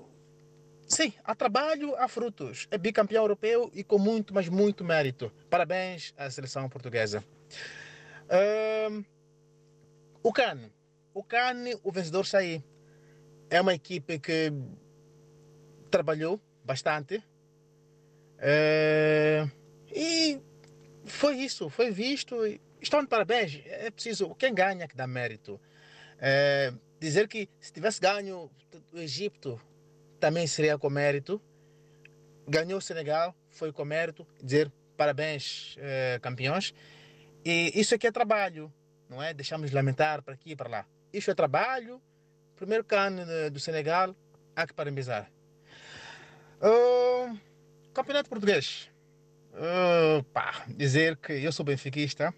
[0.88, 2.68] sim, há trabalho, há frutos.
[2.70, 5.32] É bicampeão europeu e com muito, mas muito mérito.
[5.50, 7.24] Parabéns à seleção portuguesa.
[10.24, 10.70] O CAN.
[11.14, 12.64] O CAN, o vencedor sair.
[13.50, 14.52] É uma equipe que
[15.90, 17.24] trabalhou bastante.
[18.38, 19.50] Uh,
[19.90, 20.40] e
[21.06, 22.36] foi isso, foi visto.
[22.82, 23.62] Estão de parabéns.
[23.66, 25.60] É preciso, quem ganha que dá mérito.
[26.20, 28.50] É, dizer que se tivesse ganho
[28.92, 29.60] o Egito
[30.20, 31.42] também seria com mérito.
[32.48, 36.74] Ganhou o Senegal, foi com mérito, dizer parabéns, eh, campeões.
[37.50, 38.70] E isso aqui é trabalho,
[39.10, 39.34] não é?
[39.34, 40.86] Deixamos de lamentar para aqui e para lá.
[41.14, 42.02] Isso é trabalho.
[42.58, 44.14] Primeiro cano do Senegal,
[44.54, 45.32] há que parabenizar.
[46.60, 47.40] Uh,
[47.94, 48.92] campeonato português.
[49.54, 52.34] Uh, pá, dizer que eu sou benfiquista.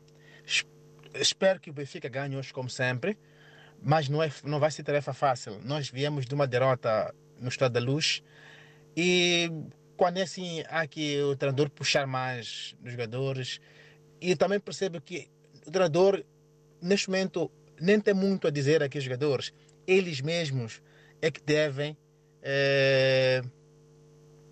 [1.15, 3.17] Espero que o Benfica ganhe hoje, como sempre.
[3.81, 5.59] Mas não, é, não vai ser tarefa fácil.
[5.63, 8.21] Nós viemos de uma derrota no Estado da Luz.
[8.95, 9.49] E
[9.97, 13.59] quando é assim, há que o treinador puxar mais nos jogadores.
[14.21, 15.29] E também percebo que
[15.65, 16.23] o treinador,
[16.81, 19.53] neste momento, nem tem muito a dizer aqui aos jogadores.
[19.87, 20.81] Eles mesmos
[21.21, 21.97] é que devem
[22.41, 23.41] é,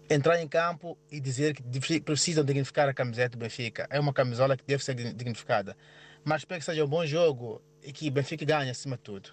[0.09, 3.87] entrar em campo e dizer que precisam dignificar a camiseta do Benfica.
[3.89, 5.75] É uma camisola que deve ser dignificada.
[6.23, 9.29] Mas espero que seja um bom jogo e que Benfica ganhe acima de tudo.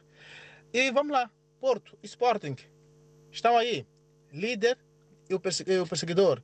[0.72, 1.30] E vamos lá,
[1.60, 2.56] Porto e Sporting
[3.30, 3.86] estão aí,
[4.32, 4.78] líder
[5.28, 6.42] e o perseguidor.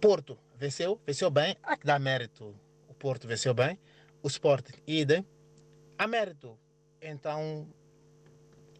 [0.00, 2.54] Porto venceu, venceu bem, há que dar mérito.
[2.88, 3.78] O Porto venceu bem,
[4.22, 5.26] o Sporting idem.
[5.98, 6.56] Há mérito.
[7.00, 7.68] Então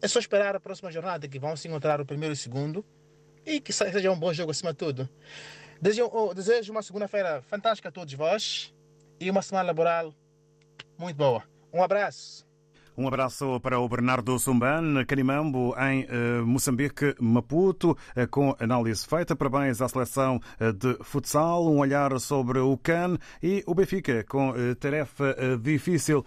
[0.01, 2.85] é só esperar a próxima jornada que vão se encontrar o primeiro e o segundo
[3.45, 5.09] e que seja um bom jogo acima de tudo.
[5.81, 8.73] Desejo, oh, desejo uma segunda-feira fantástica a todos vós
[9.19, 10.13] e uma semana laboral
[10.97, 11.43] muito boa.
[11.73, 12.45] Um abraço.
[12.95, 19.35] Um abraço para o Bernardo Sumban, Canimambo, em uh, Moçambique, Maputo, uh, com análise feita.
[19.35, 24.53] Parabéns à seleção uh, de futsal, um olhar sobre o CAN e o Benfica, com
[24.79, 26.23] tarefa difícil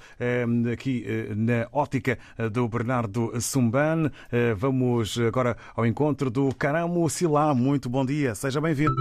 [0.72, 1.04] aqui
[1.36, 2.18] na ótica
[2.52, 4.10] do Bernardo Sumban.
[4.56, 7.54] Vamos agora ao encontro do Caramo Silá.
[7.54, 8.94] Muito bom dia, seja bem-vindo.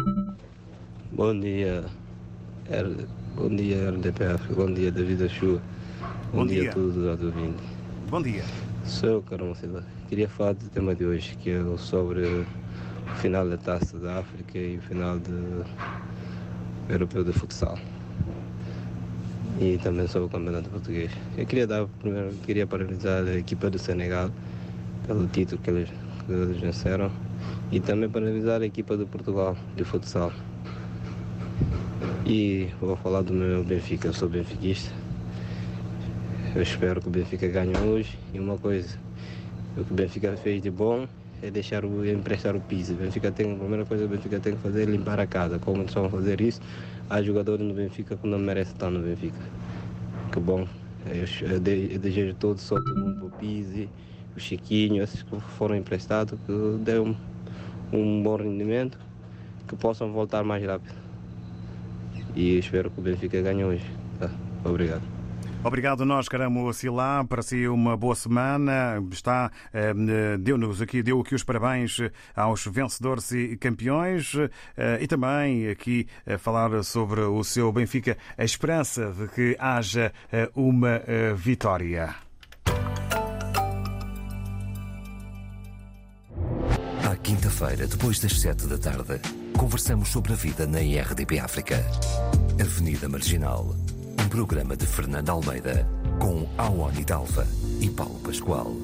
[1.12, 1.86] Bom dia,
[3.36, 5.62] bom dia RDPF, bom dia David Achua.
[6.36, 6.62] Bom, Bom dia.
[6.64, 7.66] dia a todos os ouvintes.
[8.10, 8.44] Bom dia.
[8.84, 9.82] Sou eu, Carol Silva.
[10.10, 12.46] Queria falar do tema de hoje, que é sobre o
[13.22, 15.66] final da Taça da África e o final do
[16.90, 17.80] Europeu de Futsal.
[19.62, 21.10] E também sobre o Campeonato Português.
[21.38, 24.30] Eu queria dar, primeiro, queria parabenizar a equipa do Senegal
[25.08, 25.90] pelo título que eles,
[26.26, 27.10] que eles venceram
[27.72, 30.34] e também parabenizar a equipa do Portugal de futsal.
[32.26, 35.05] E vou falar do meu Benfica, eu sou benfiquista
[36.56, 38.18] eu espero que o Benfica ganhe hoje.
[38.34, 38.98] E uma coisa,
[39.78, 41.08] o que o Benfica fez de bom
[41.42, 42.94] é deixar o emprestar o piso.
[42.94, 45.28] O Benfica tem, a primeira coisa que o Benfica tem que fazer é limpar a
[45.28, 45.60] casa.
[45.60, 46.62] Como eles vão fazer isso?
[47.10, 49.38] Há jogadores no Benfica que não merecem estar no Benfica.
[50.32, 50.66] Que bom.
[51.06, 53.90] Eu, eu, de, eu desejo todos sorte do mundo para o Pise,
[54.36, 57.16] o Chiquinho, esses que foram emprestados, que dê um,
[57.94, 58.98] um bom rendimento,
[59.68, 60.96] que possam voltar mais rápido.
[62.36, 63.86] E espero que o Benfica ganhe hoje.
[64.20, 64.32] Tá?
[64.64, 65.15] Obrigado.
[65.66, 67.26] Obrigado, nós Caramo Silá.
[67.28, 69.04] Para si, uma boa semana.
[69.12, 69.96] Está, eh,
[70.40, 71.98] deu-nos aqui, deu aqui os parabéns
[72.36, 74.34] aos vencedores e campeões
[74.78, 76.08] eh, e também aqui
[76.38, 81.02] falar sobre o seu Benfica, a esperança de que haja eh, uma
[81.36, 82.14] vitória.
[87.10, 89.20] À quinta-feira, depois das sete da tarde,
[89.58, 91.84] conversamos sobre a vida na IRDP África.
[92.62, 93.76] Avenida Marginal
[94.26, 95.88] um programa de Fernando Almeida
[96.20, 97.48] com Awani Dalva
[97.80, 98.76] e Paulo Pascoal.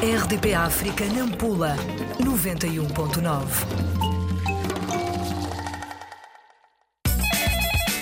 [0.00, 1.76] RDP África Nampula
[2.18, 3.46] 91.9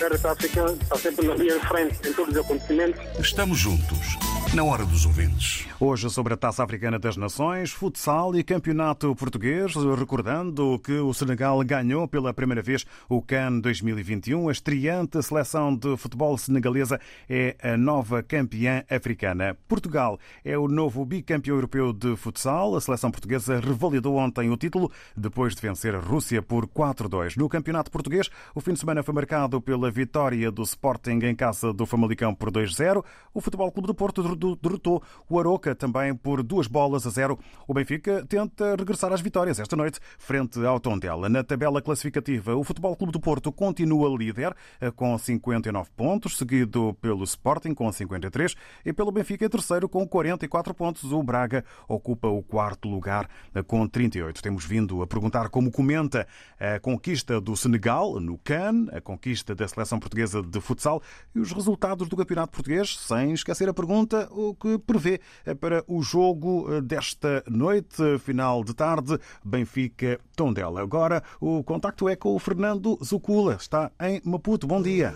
[0.00, 3.00] RDP África está sempre na linha de frente em todos os acontecimentos.
[3.18, 4.16] Estamos juntos
[4.54, 5.68] na hora dos ouvintes.
[5.78, 11.62] Hoje, sobre a Taça Africana das Nações, futsal e campeonato português, recordando que o Senegal
[11.62, 14.48] ganhou pela primeira vez o CAN 2021.
[14.48, 19.56] A estreante seleção de futebol senegalesa é a nova campeã africana.
[19.68, 22.74] Portugal é o novo bicampeão europeu de futsal.
[22.74, 27.36] A seleção portuguesa revalidou ontem o título depois de vencer a Rússia por 4-2.
[27.36, 31.72] No campeonato português, o fim de semana foi marcado pela vitória do Sporting em casa
[31.72, 33.04] do Famalicão por 2-0.
[33.32, 34.20] O Futebol Clube do Porto
[34.60, 37.38] derrotou o Aroca também por duas bolas a zero.
[37.66, 41.28] O Benfica tenta regressar às vitórias esta noite frente ao Tondela.
[41.28, 46.96] Na tabela classificativa, o Futebol Clube do Porto continua líder eh, com 59 pontos, seguido
[47.00, 51.12] pelo Sporting com 53 e pelo Benfica terceiro com 44 pontos.
[51.12, 54.42] O Braga ocupa o quarto lugar eh, com 38.
[54.42, 56.26] Temos vindo a perguntar como comenta
[56.58, 61.02] a conquista do Senegal no CAN, a conquista da seleção portuguesa de futsal
[61.34, 65.20] e os resultados do Campeonato Português, sem esquecer a pergunta o que prevê
[65.60, 70.80] para o jogo eh, desta noite, final de tarde, Benfica-Tondela.
[70.80, 74.66] Agora o contacto é com o Fernando Zucula, está em Maputo.
[74.66, 75.14] Bom dia.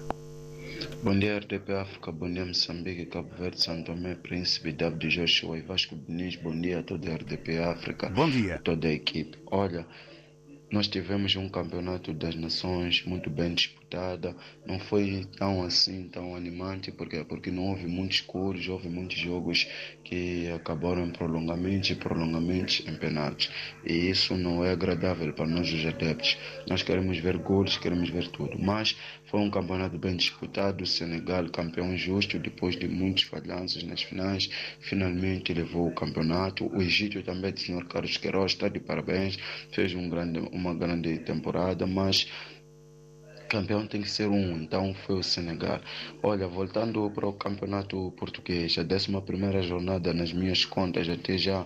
[1.02, 5.62] Bom dia, RDP África, bom dia, Moçambique, Cabo Verde, São Tomé, Príncipe, David Joshua e
[5.62, 6.36] Vasco Diniz.
[6.36, 8.08] Bom dia a toda a RDP África.
[8.08, 8.58] Bom dia.
[8.64, 9.38] Toda a equipe.
[9.50, 9.86] Olha,
[10.70, 13.54] nós tivemos um campeonato das nações muito bem
[14.66, 19.66] Não foi tão assim, tão animante, porque, porque não houve muitos cores, houve muitos jogos
[20.02, 23.50] que acabaram em prolongamentos e prolongamentos em penaltis.
[23.84, 26.36] E isso não é agradável para nós os adeptos.
[26.68, 28.58] Nós queremos ver gols, queremos ver tudo.
[28.58, 30.86] Mas foi um campeonato bem disputado.
[30.86, 34.48] Senegal, campeão justo, depois de muitos falhanços nas finais,
[34.80, 36.66] finalmente levou o campeonato.
[36.66, 39.36] O Egito também, o senhor Carlos Queiroz, está de parabéns,
[39.72, 42.30] fez um grande, uma grande temporada, mas
[43.54, 45.80] campeão tem que ser um, então foi o Senegal.
[46.20, 51.64] Olha, voltando para o campeonato português, a 11 jornada nas minhas contas até já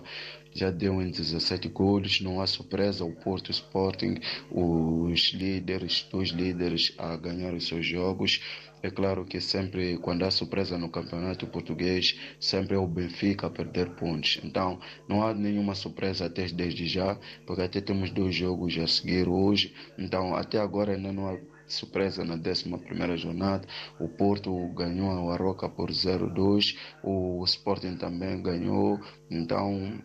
[0.53, 4.19] já deu em 17 gols, não há surpresa, o Porto Sporting,
[4.51, 8.41] os líderes, dois líderes a ganhar os seus jogos.
[8.81, 13.49] É claro que sempre, quando há surpresa no campeonato português, sempre é o Benfica a
[13.49, 14.39] perder pontos.
[14.43, 19.27] Então, não há nenhuma surpresa até desde já, porque até temos dois jogos a seguir
[19.27, 19.73] hoje.
[19.97, 21.37] Então, até agora ainda não há
[21.73, 23.67] surpresa na 11 jornada.
[23.99, 28.99] O Porto ganhou a Aroca por 0-2, o Sporting também ganhou.
[29.29, 30.01] Então,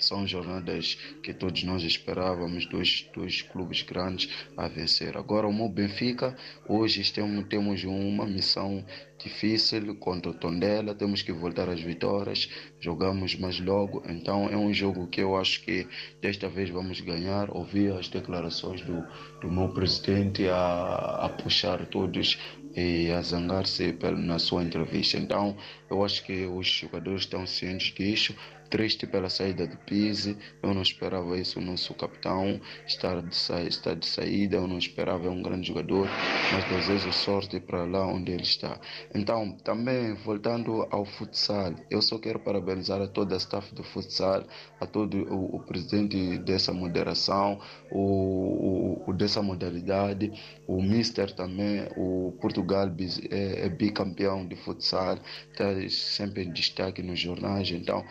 [0.00, 5.16] são jornadas que todos nós esperávamos, dois, dois clubes grandes a vencer.
[5.16, 6.36] Agora, o meu Benfica,
[6.68, 8.84] hoje temos, temos uma missão
[9.24, 12.48] difícil contra o Tondela, temos que voltar às vitórias,
[12.78, 15.88] jogamos mais logo, então é um jogo que eu acho que
[16.20, 17.50] desta vez vamos ganhar.
[17.50, 19.04] Ouvi as declarações do,
[19.40, 22.38] do meu presidente a, a puxar todos
[22.76, 25.16] e a zangar-se na sua entrevista.
[25.16, 25.56] Então,
[25.88, 28.34] eu acho que os jogadores estão cientes disso.
[28.70, 31.58] Triste pela saída de Pise, eu não esperava isso.
[31.58, 35.26] O nosso capitão estar de, sa de saída, eu não esperava.
[35.26, 36.08] É um grande jogador,
[36.52, 38.78] mas desejo sorte para lá onde ele está.
[39.14, 44.44] Então, também voltando ao futsal, eu só quero parabenizar a toda a staff do futsal,
[44.80, 47.60] a todo o, o presidente dessa moderação,
[47.90, 50.32] o, o, dessa modalidade,
[50.66, 52.90] o Mister também, o Portugal
[53.30, 55.18] é, é bicampeão de futsal,
[55.50, 57.70] está sempre em destaque nos jornais.
[57.70, 58.04] Então,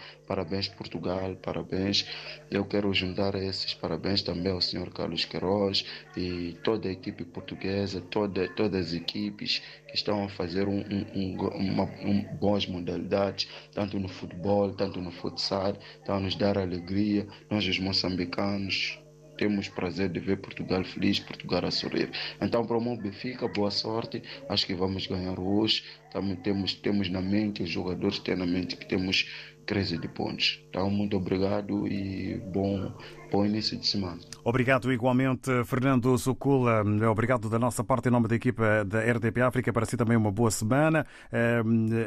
[0.43, 2.05] parabéns Portugal, parabéns.
[2.51, 5.85] Eu quero juntar esses parabéns também ao senhor Carlos Queiroz
[6.17, 10.83] e toda a equipe portuguesa, toda, todas as equipes que estão a fazer um,
[11.15, 16.57] um, uma, um, boas modalidades, tanto no futebol, tanto no futsal, estão a nos dar
[16.57, 17.25] alegria.
[17.49, 18.99] Nós, os moçambicanos,
[19.37, 22.09] temos prazer de ver Portugal feliz, Portugal a sorrir.
[22.41, 24.21] Então, para o meu Benfica, boa sorte.
[24.47, 25.83] Acho que vamos ganhar hoje.
[26.11, 29.27] Também temos, temos na mente, os jogadores têm na mente que temos
[29.65, 30.62] crise de pontos.
[30.73, 32.91] Então, muito obrigado e bom,
[33.31, 34.17] bom início de semana.
[34.43, 36.83] Obrigado igualmente, Fernando Zucula.
[37.11, 39.71] Obrigado da nossa parte em nome da equipa da RDP África.
[39.71, 41.05] Para si também uma boa semana.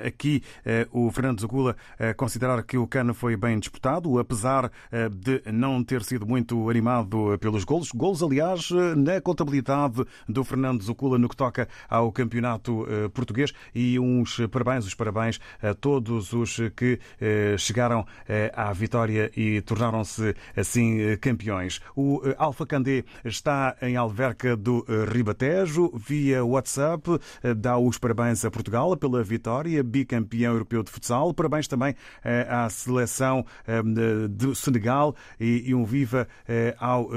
[0.05, 0.43] Aqui
[0.91, 1.77] o Fernando Zucula
[2.17, 4.69] considerar que o Cano foi bem disputado, apesar
[5.13, 7.93] de não ter sido muito animado pelos golos.
[7.93, 13.53] Golos, aliás, na contabilidade do Fernando Zucula no que toca ao campeonato português.
[13.73, 16.99] E uns parabéns, os parabéns a todos os que
[17.57, 18.05] chegaram
[18.57, 21.81] à vitória e tornaram-se assim campeões.
[21.95, 27.03] O Alfa Candé está em Alverca do Ribatejo, via WhatsApp,
[27.57, 31.35] dá os parabéns a Portugal pela vitória, bicampeão europeu de futsal.
[31.35, 31.95] Parabéns também
[32.49, 33.45] à seleção
[34.31, 36.27] do Senegal e um viva
[36.79, 37.11] ao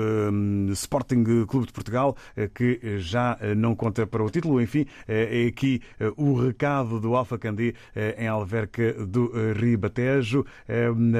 [0.73, 2.17] Sporting Clube de Portugal,
[2.53, 4.61] que já não conta para o título.
[4.61, 5.81] Enfim, é aqui
[6.17, 7.73] o recado do Alfa Candé
[8.17, 10.45] em Alverca do Ribatejo.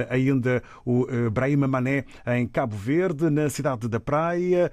[0.10, 4.72] Ainda o Brahima Mané em Cabo Verde, na cidade da Praia,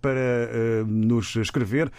[0.00, 1.90] para nos escrever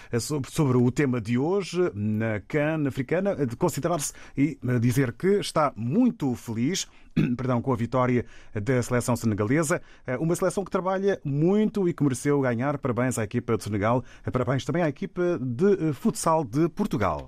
[0.49, 6.33] sobre o tema de hoje, na CAN africana, de considerar-se e dizer que está muito
[6.35, 6.87] feliz
[7.35, 9.81] perdão, com a vitória da seleção senegalesa.
[10.19, 12.77] Uma seleção que trabalha muito e que mereceu ganhar.
[12.77, 14.03] Parabéns à equipa de Senegal.
[14.31, 17.25] Parabéns também à equipa de futsal de Portugal.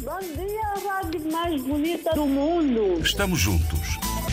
[0.00, 3.00] Bom dia, a rádio mais bonita do mundo.
[3.00, 3.98] Estamos juntos,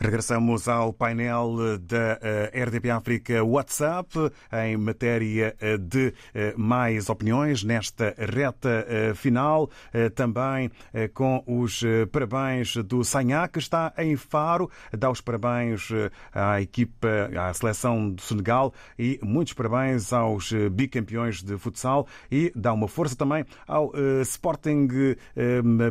[0.00, 2.20] Regressamos ao painel da
[2.54, 4.08] RDP África WhatsApp
[4.64, 6.14] em matéria de
[6.56, 8.86] mais opiniões nesta reta
[9.16, 9.68] final.
[10.14, 10.70] Também
[11.12, 11.82] com os
[12.12, 14.70] parabéns do Sanhá, que está em Faro.
[14.96, 15.88] Dá os parabéns
[16.32, 22.72] à equipa, à seleção do Senegal e muitos parabéns aos bicampeões de futsal e dá
[22.72, 23.92] uma força também ao
[24.22, 24.86] Sporting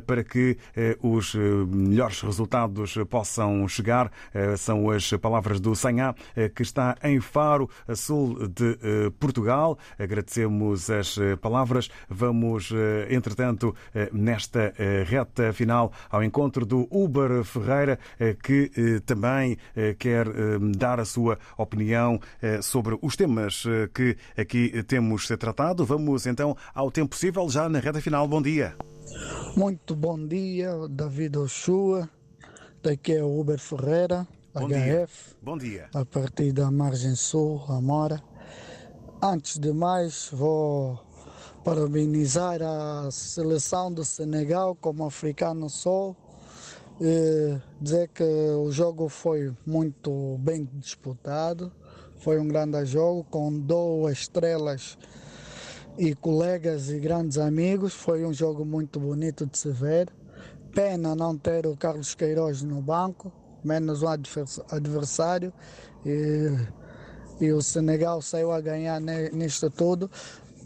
[0.06, 0.58] para que
[1.02, 4.12] os melhores resultados possam chegar chegar.
[4.58, 6.14] São as palavras do Sanhá,
[6.56, 8.78] que está em Faro, a sul de
[9.20, 9.78] Portugal.
[9.98, 11.90] Agradecemos as palavras.
[12.10, 12.72] Vamos,
[13.10, 13.76] entretanto,
[14.12, 14.74] nesta
[15.06, 18.00] reta final ao encontro do Uber Ferreira,
[18.44, 19.58] que também
[19.98, 20.28] quer
[20.76, 22.20] dar a sua opinião
[22.62, 25.86] sobre os temas que aqui temos tratado.
[25.86, 28.28] Vamos então ao tempo possível, já na reta final.
[28.28, 28.76] Bom dia.
[29.56, 32.10] Muito bom dia, David Oshua.
[32.84, 34.74] Daqui é o Uber Ferreira, Bom HF.
[34.74, 35.08] dia.
[35.42, 35.90] Bom dia.
[35.94, 38.22] A partir da Margem Sul, Amora.
[39.22, 41.00] Antes de mais, vou
[41.64, 46.16] parabenizar a seleção do Senegal como africano sou.
[47.02, 51.72] E dizer que o jogo foi muito bem disputado.
[52.20, 54.98] Foi um grande jogo com duas estrelas
[55.98, 57.94] e colegas e grandes amigos.
[57.94, 60.10] Foi um jogo muito bonito de se ver.
[60.78, 65.52] Pena não ter o Carlos Queiroz no banco, menos um advers- adversário.
[66.06, 66.56] E,
[67.42, 70.08] e o Senegal saiu a ganhar nisto tudo.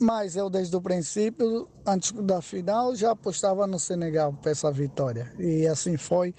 [0.02, 5.32] Mas eu, desde o princípio, antes da final, já apostava no Senegal para essa vitória.
[5.40, 6.36] E assim foi.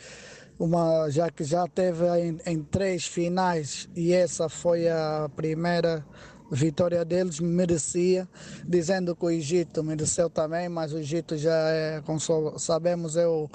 [0.59, 6.05] Uma, já que já teve em, em três finais e essa foi a primeira
[6.53, 8.29] vitória deles, merecia,
[8.67, 12.21] dizendo que o Egito mereceu também, mas o Egito já é, como
[12.59, 13.49] sabemos, é, o,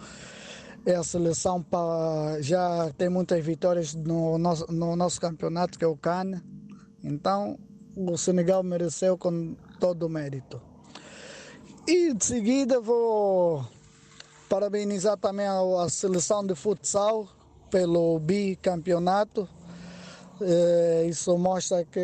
[0.83, 5.87] é a seleção para já tem muitas vitórias no nosso, no nosso campeonato, que é
[5.87, 6.41] o CAN.
[7.03, 7.57] Então,
[7.95, 10.59] o Senegal mereceu com todo o mérito.
[11.87, 13.65] E de seguida vou
[14.49, 17.27] parabenizar também a, a seleção de futsal
[17.69, 19.47] pelo bicampeonato.
[20.41, 21.99] Eh, Isso mostra que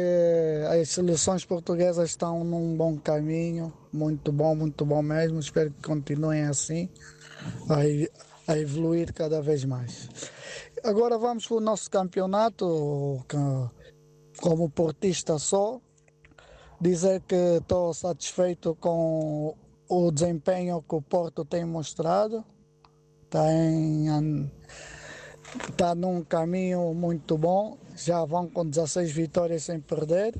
[0.69, 5.39] as seleções portuguesas estão num bom caminho, muito bom, muito bom mesmo.
[5.39, 6.89] Espero que continuem assim,
[8.47, 10.09] a, evoluir cada vez mais.
[10.83, 13.23] Agora vamos para o nosso campeonato,
[14.41, 15.79] como portista só,
[16.81, 19.55] dizer que estou satisfeito com
[19.87, 22.43] o desempenho que o Porto tem mostrado.
[23.25, 24.51] Está em
[25.69, 30.35] está num caminho muito bom, já vão com 16 vitórias sem perder.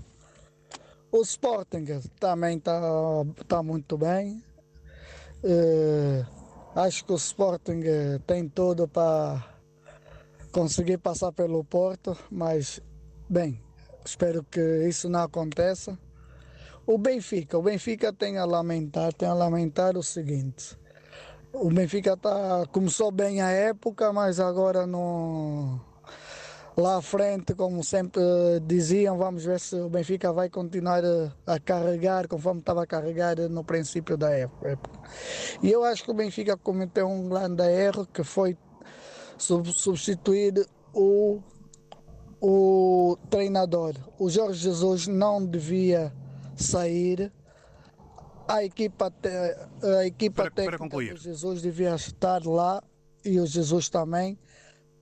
[1.12, 1.86] O Sporting
[2.20, 2.82] também está
[3.47, 4.43] tá muito bem.
[5.43, 6.26] Eh,
[6.76, 9.43] acho que o Sporting eh, tem tudo para
[10.51, 12.82] conseguir passar pelo Porto, mas
[13.30, 13.62] bem,
[14.04, 15.97] espero que isso não aconteça.
[16.86, 20.78] O Benfica, o Benfica tem a lamentar, tem a lamentar o seguinte.
[21.54, 25.80] O Benfica tá, começou bem a época, mas agora no,
[26.76, 28.22] lá à frente, como sempre
[28.66, 31.04] diziam, vamos ver se o Benfica vai continuar
[31.46, 34.80] a, carregar conforme estava a carregar no princípio da época.
[35.62, 38.58] E eu acho que o Benfica cometeu um grande erro que foi
[39.38, 41.40] sub- substituir o,
[42.42, 43.94] o treinador.
[44.18, 46.12] O Jorge Jesus não devia
[46.56, 47.32] sair.
[48.48, 49.30] A equipa, te-
[50.00, 50.78] a equipa técnica
[51.14, 52.84] do Jesus devia estar lá
[53.24, 54.38] e o Jesus também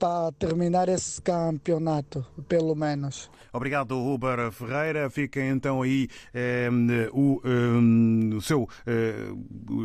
[0.02, 3.30] para terminar esse campeonato, pelo menos.
[3.52, 5.08] Obrigado, Uber Ferreira.
[5.08, 6.68] Fica então aí eh,
[7.12, 9.28] o, eh, o seu, eh,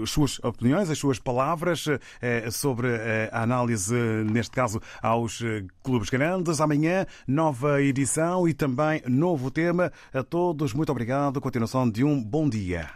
[0.01, 1.85] as suas opiniões, as suas palavras
[2.19, 6.59] eh, sobre eh, a análise, neste caso, aos eh, clubes grandes.
[6.59, 9.91] Amanhã, nova edição e também novo tema.
[10.11, 11.39] A todos, muito obrigado.
[11.39, 12.89] Continuação de um bom dia.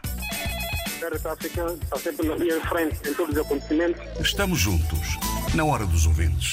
[1.26, 4.02] África está sempre na frente em todos os acontecimentos.
[4.20, 5.18] Estamos juntos,
[5.54, 6.50] na hora dos ouvintes.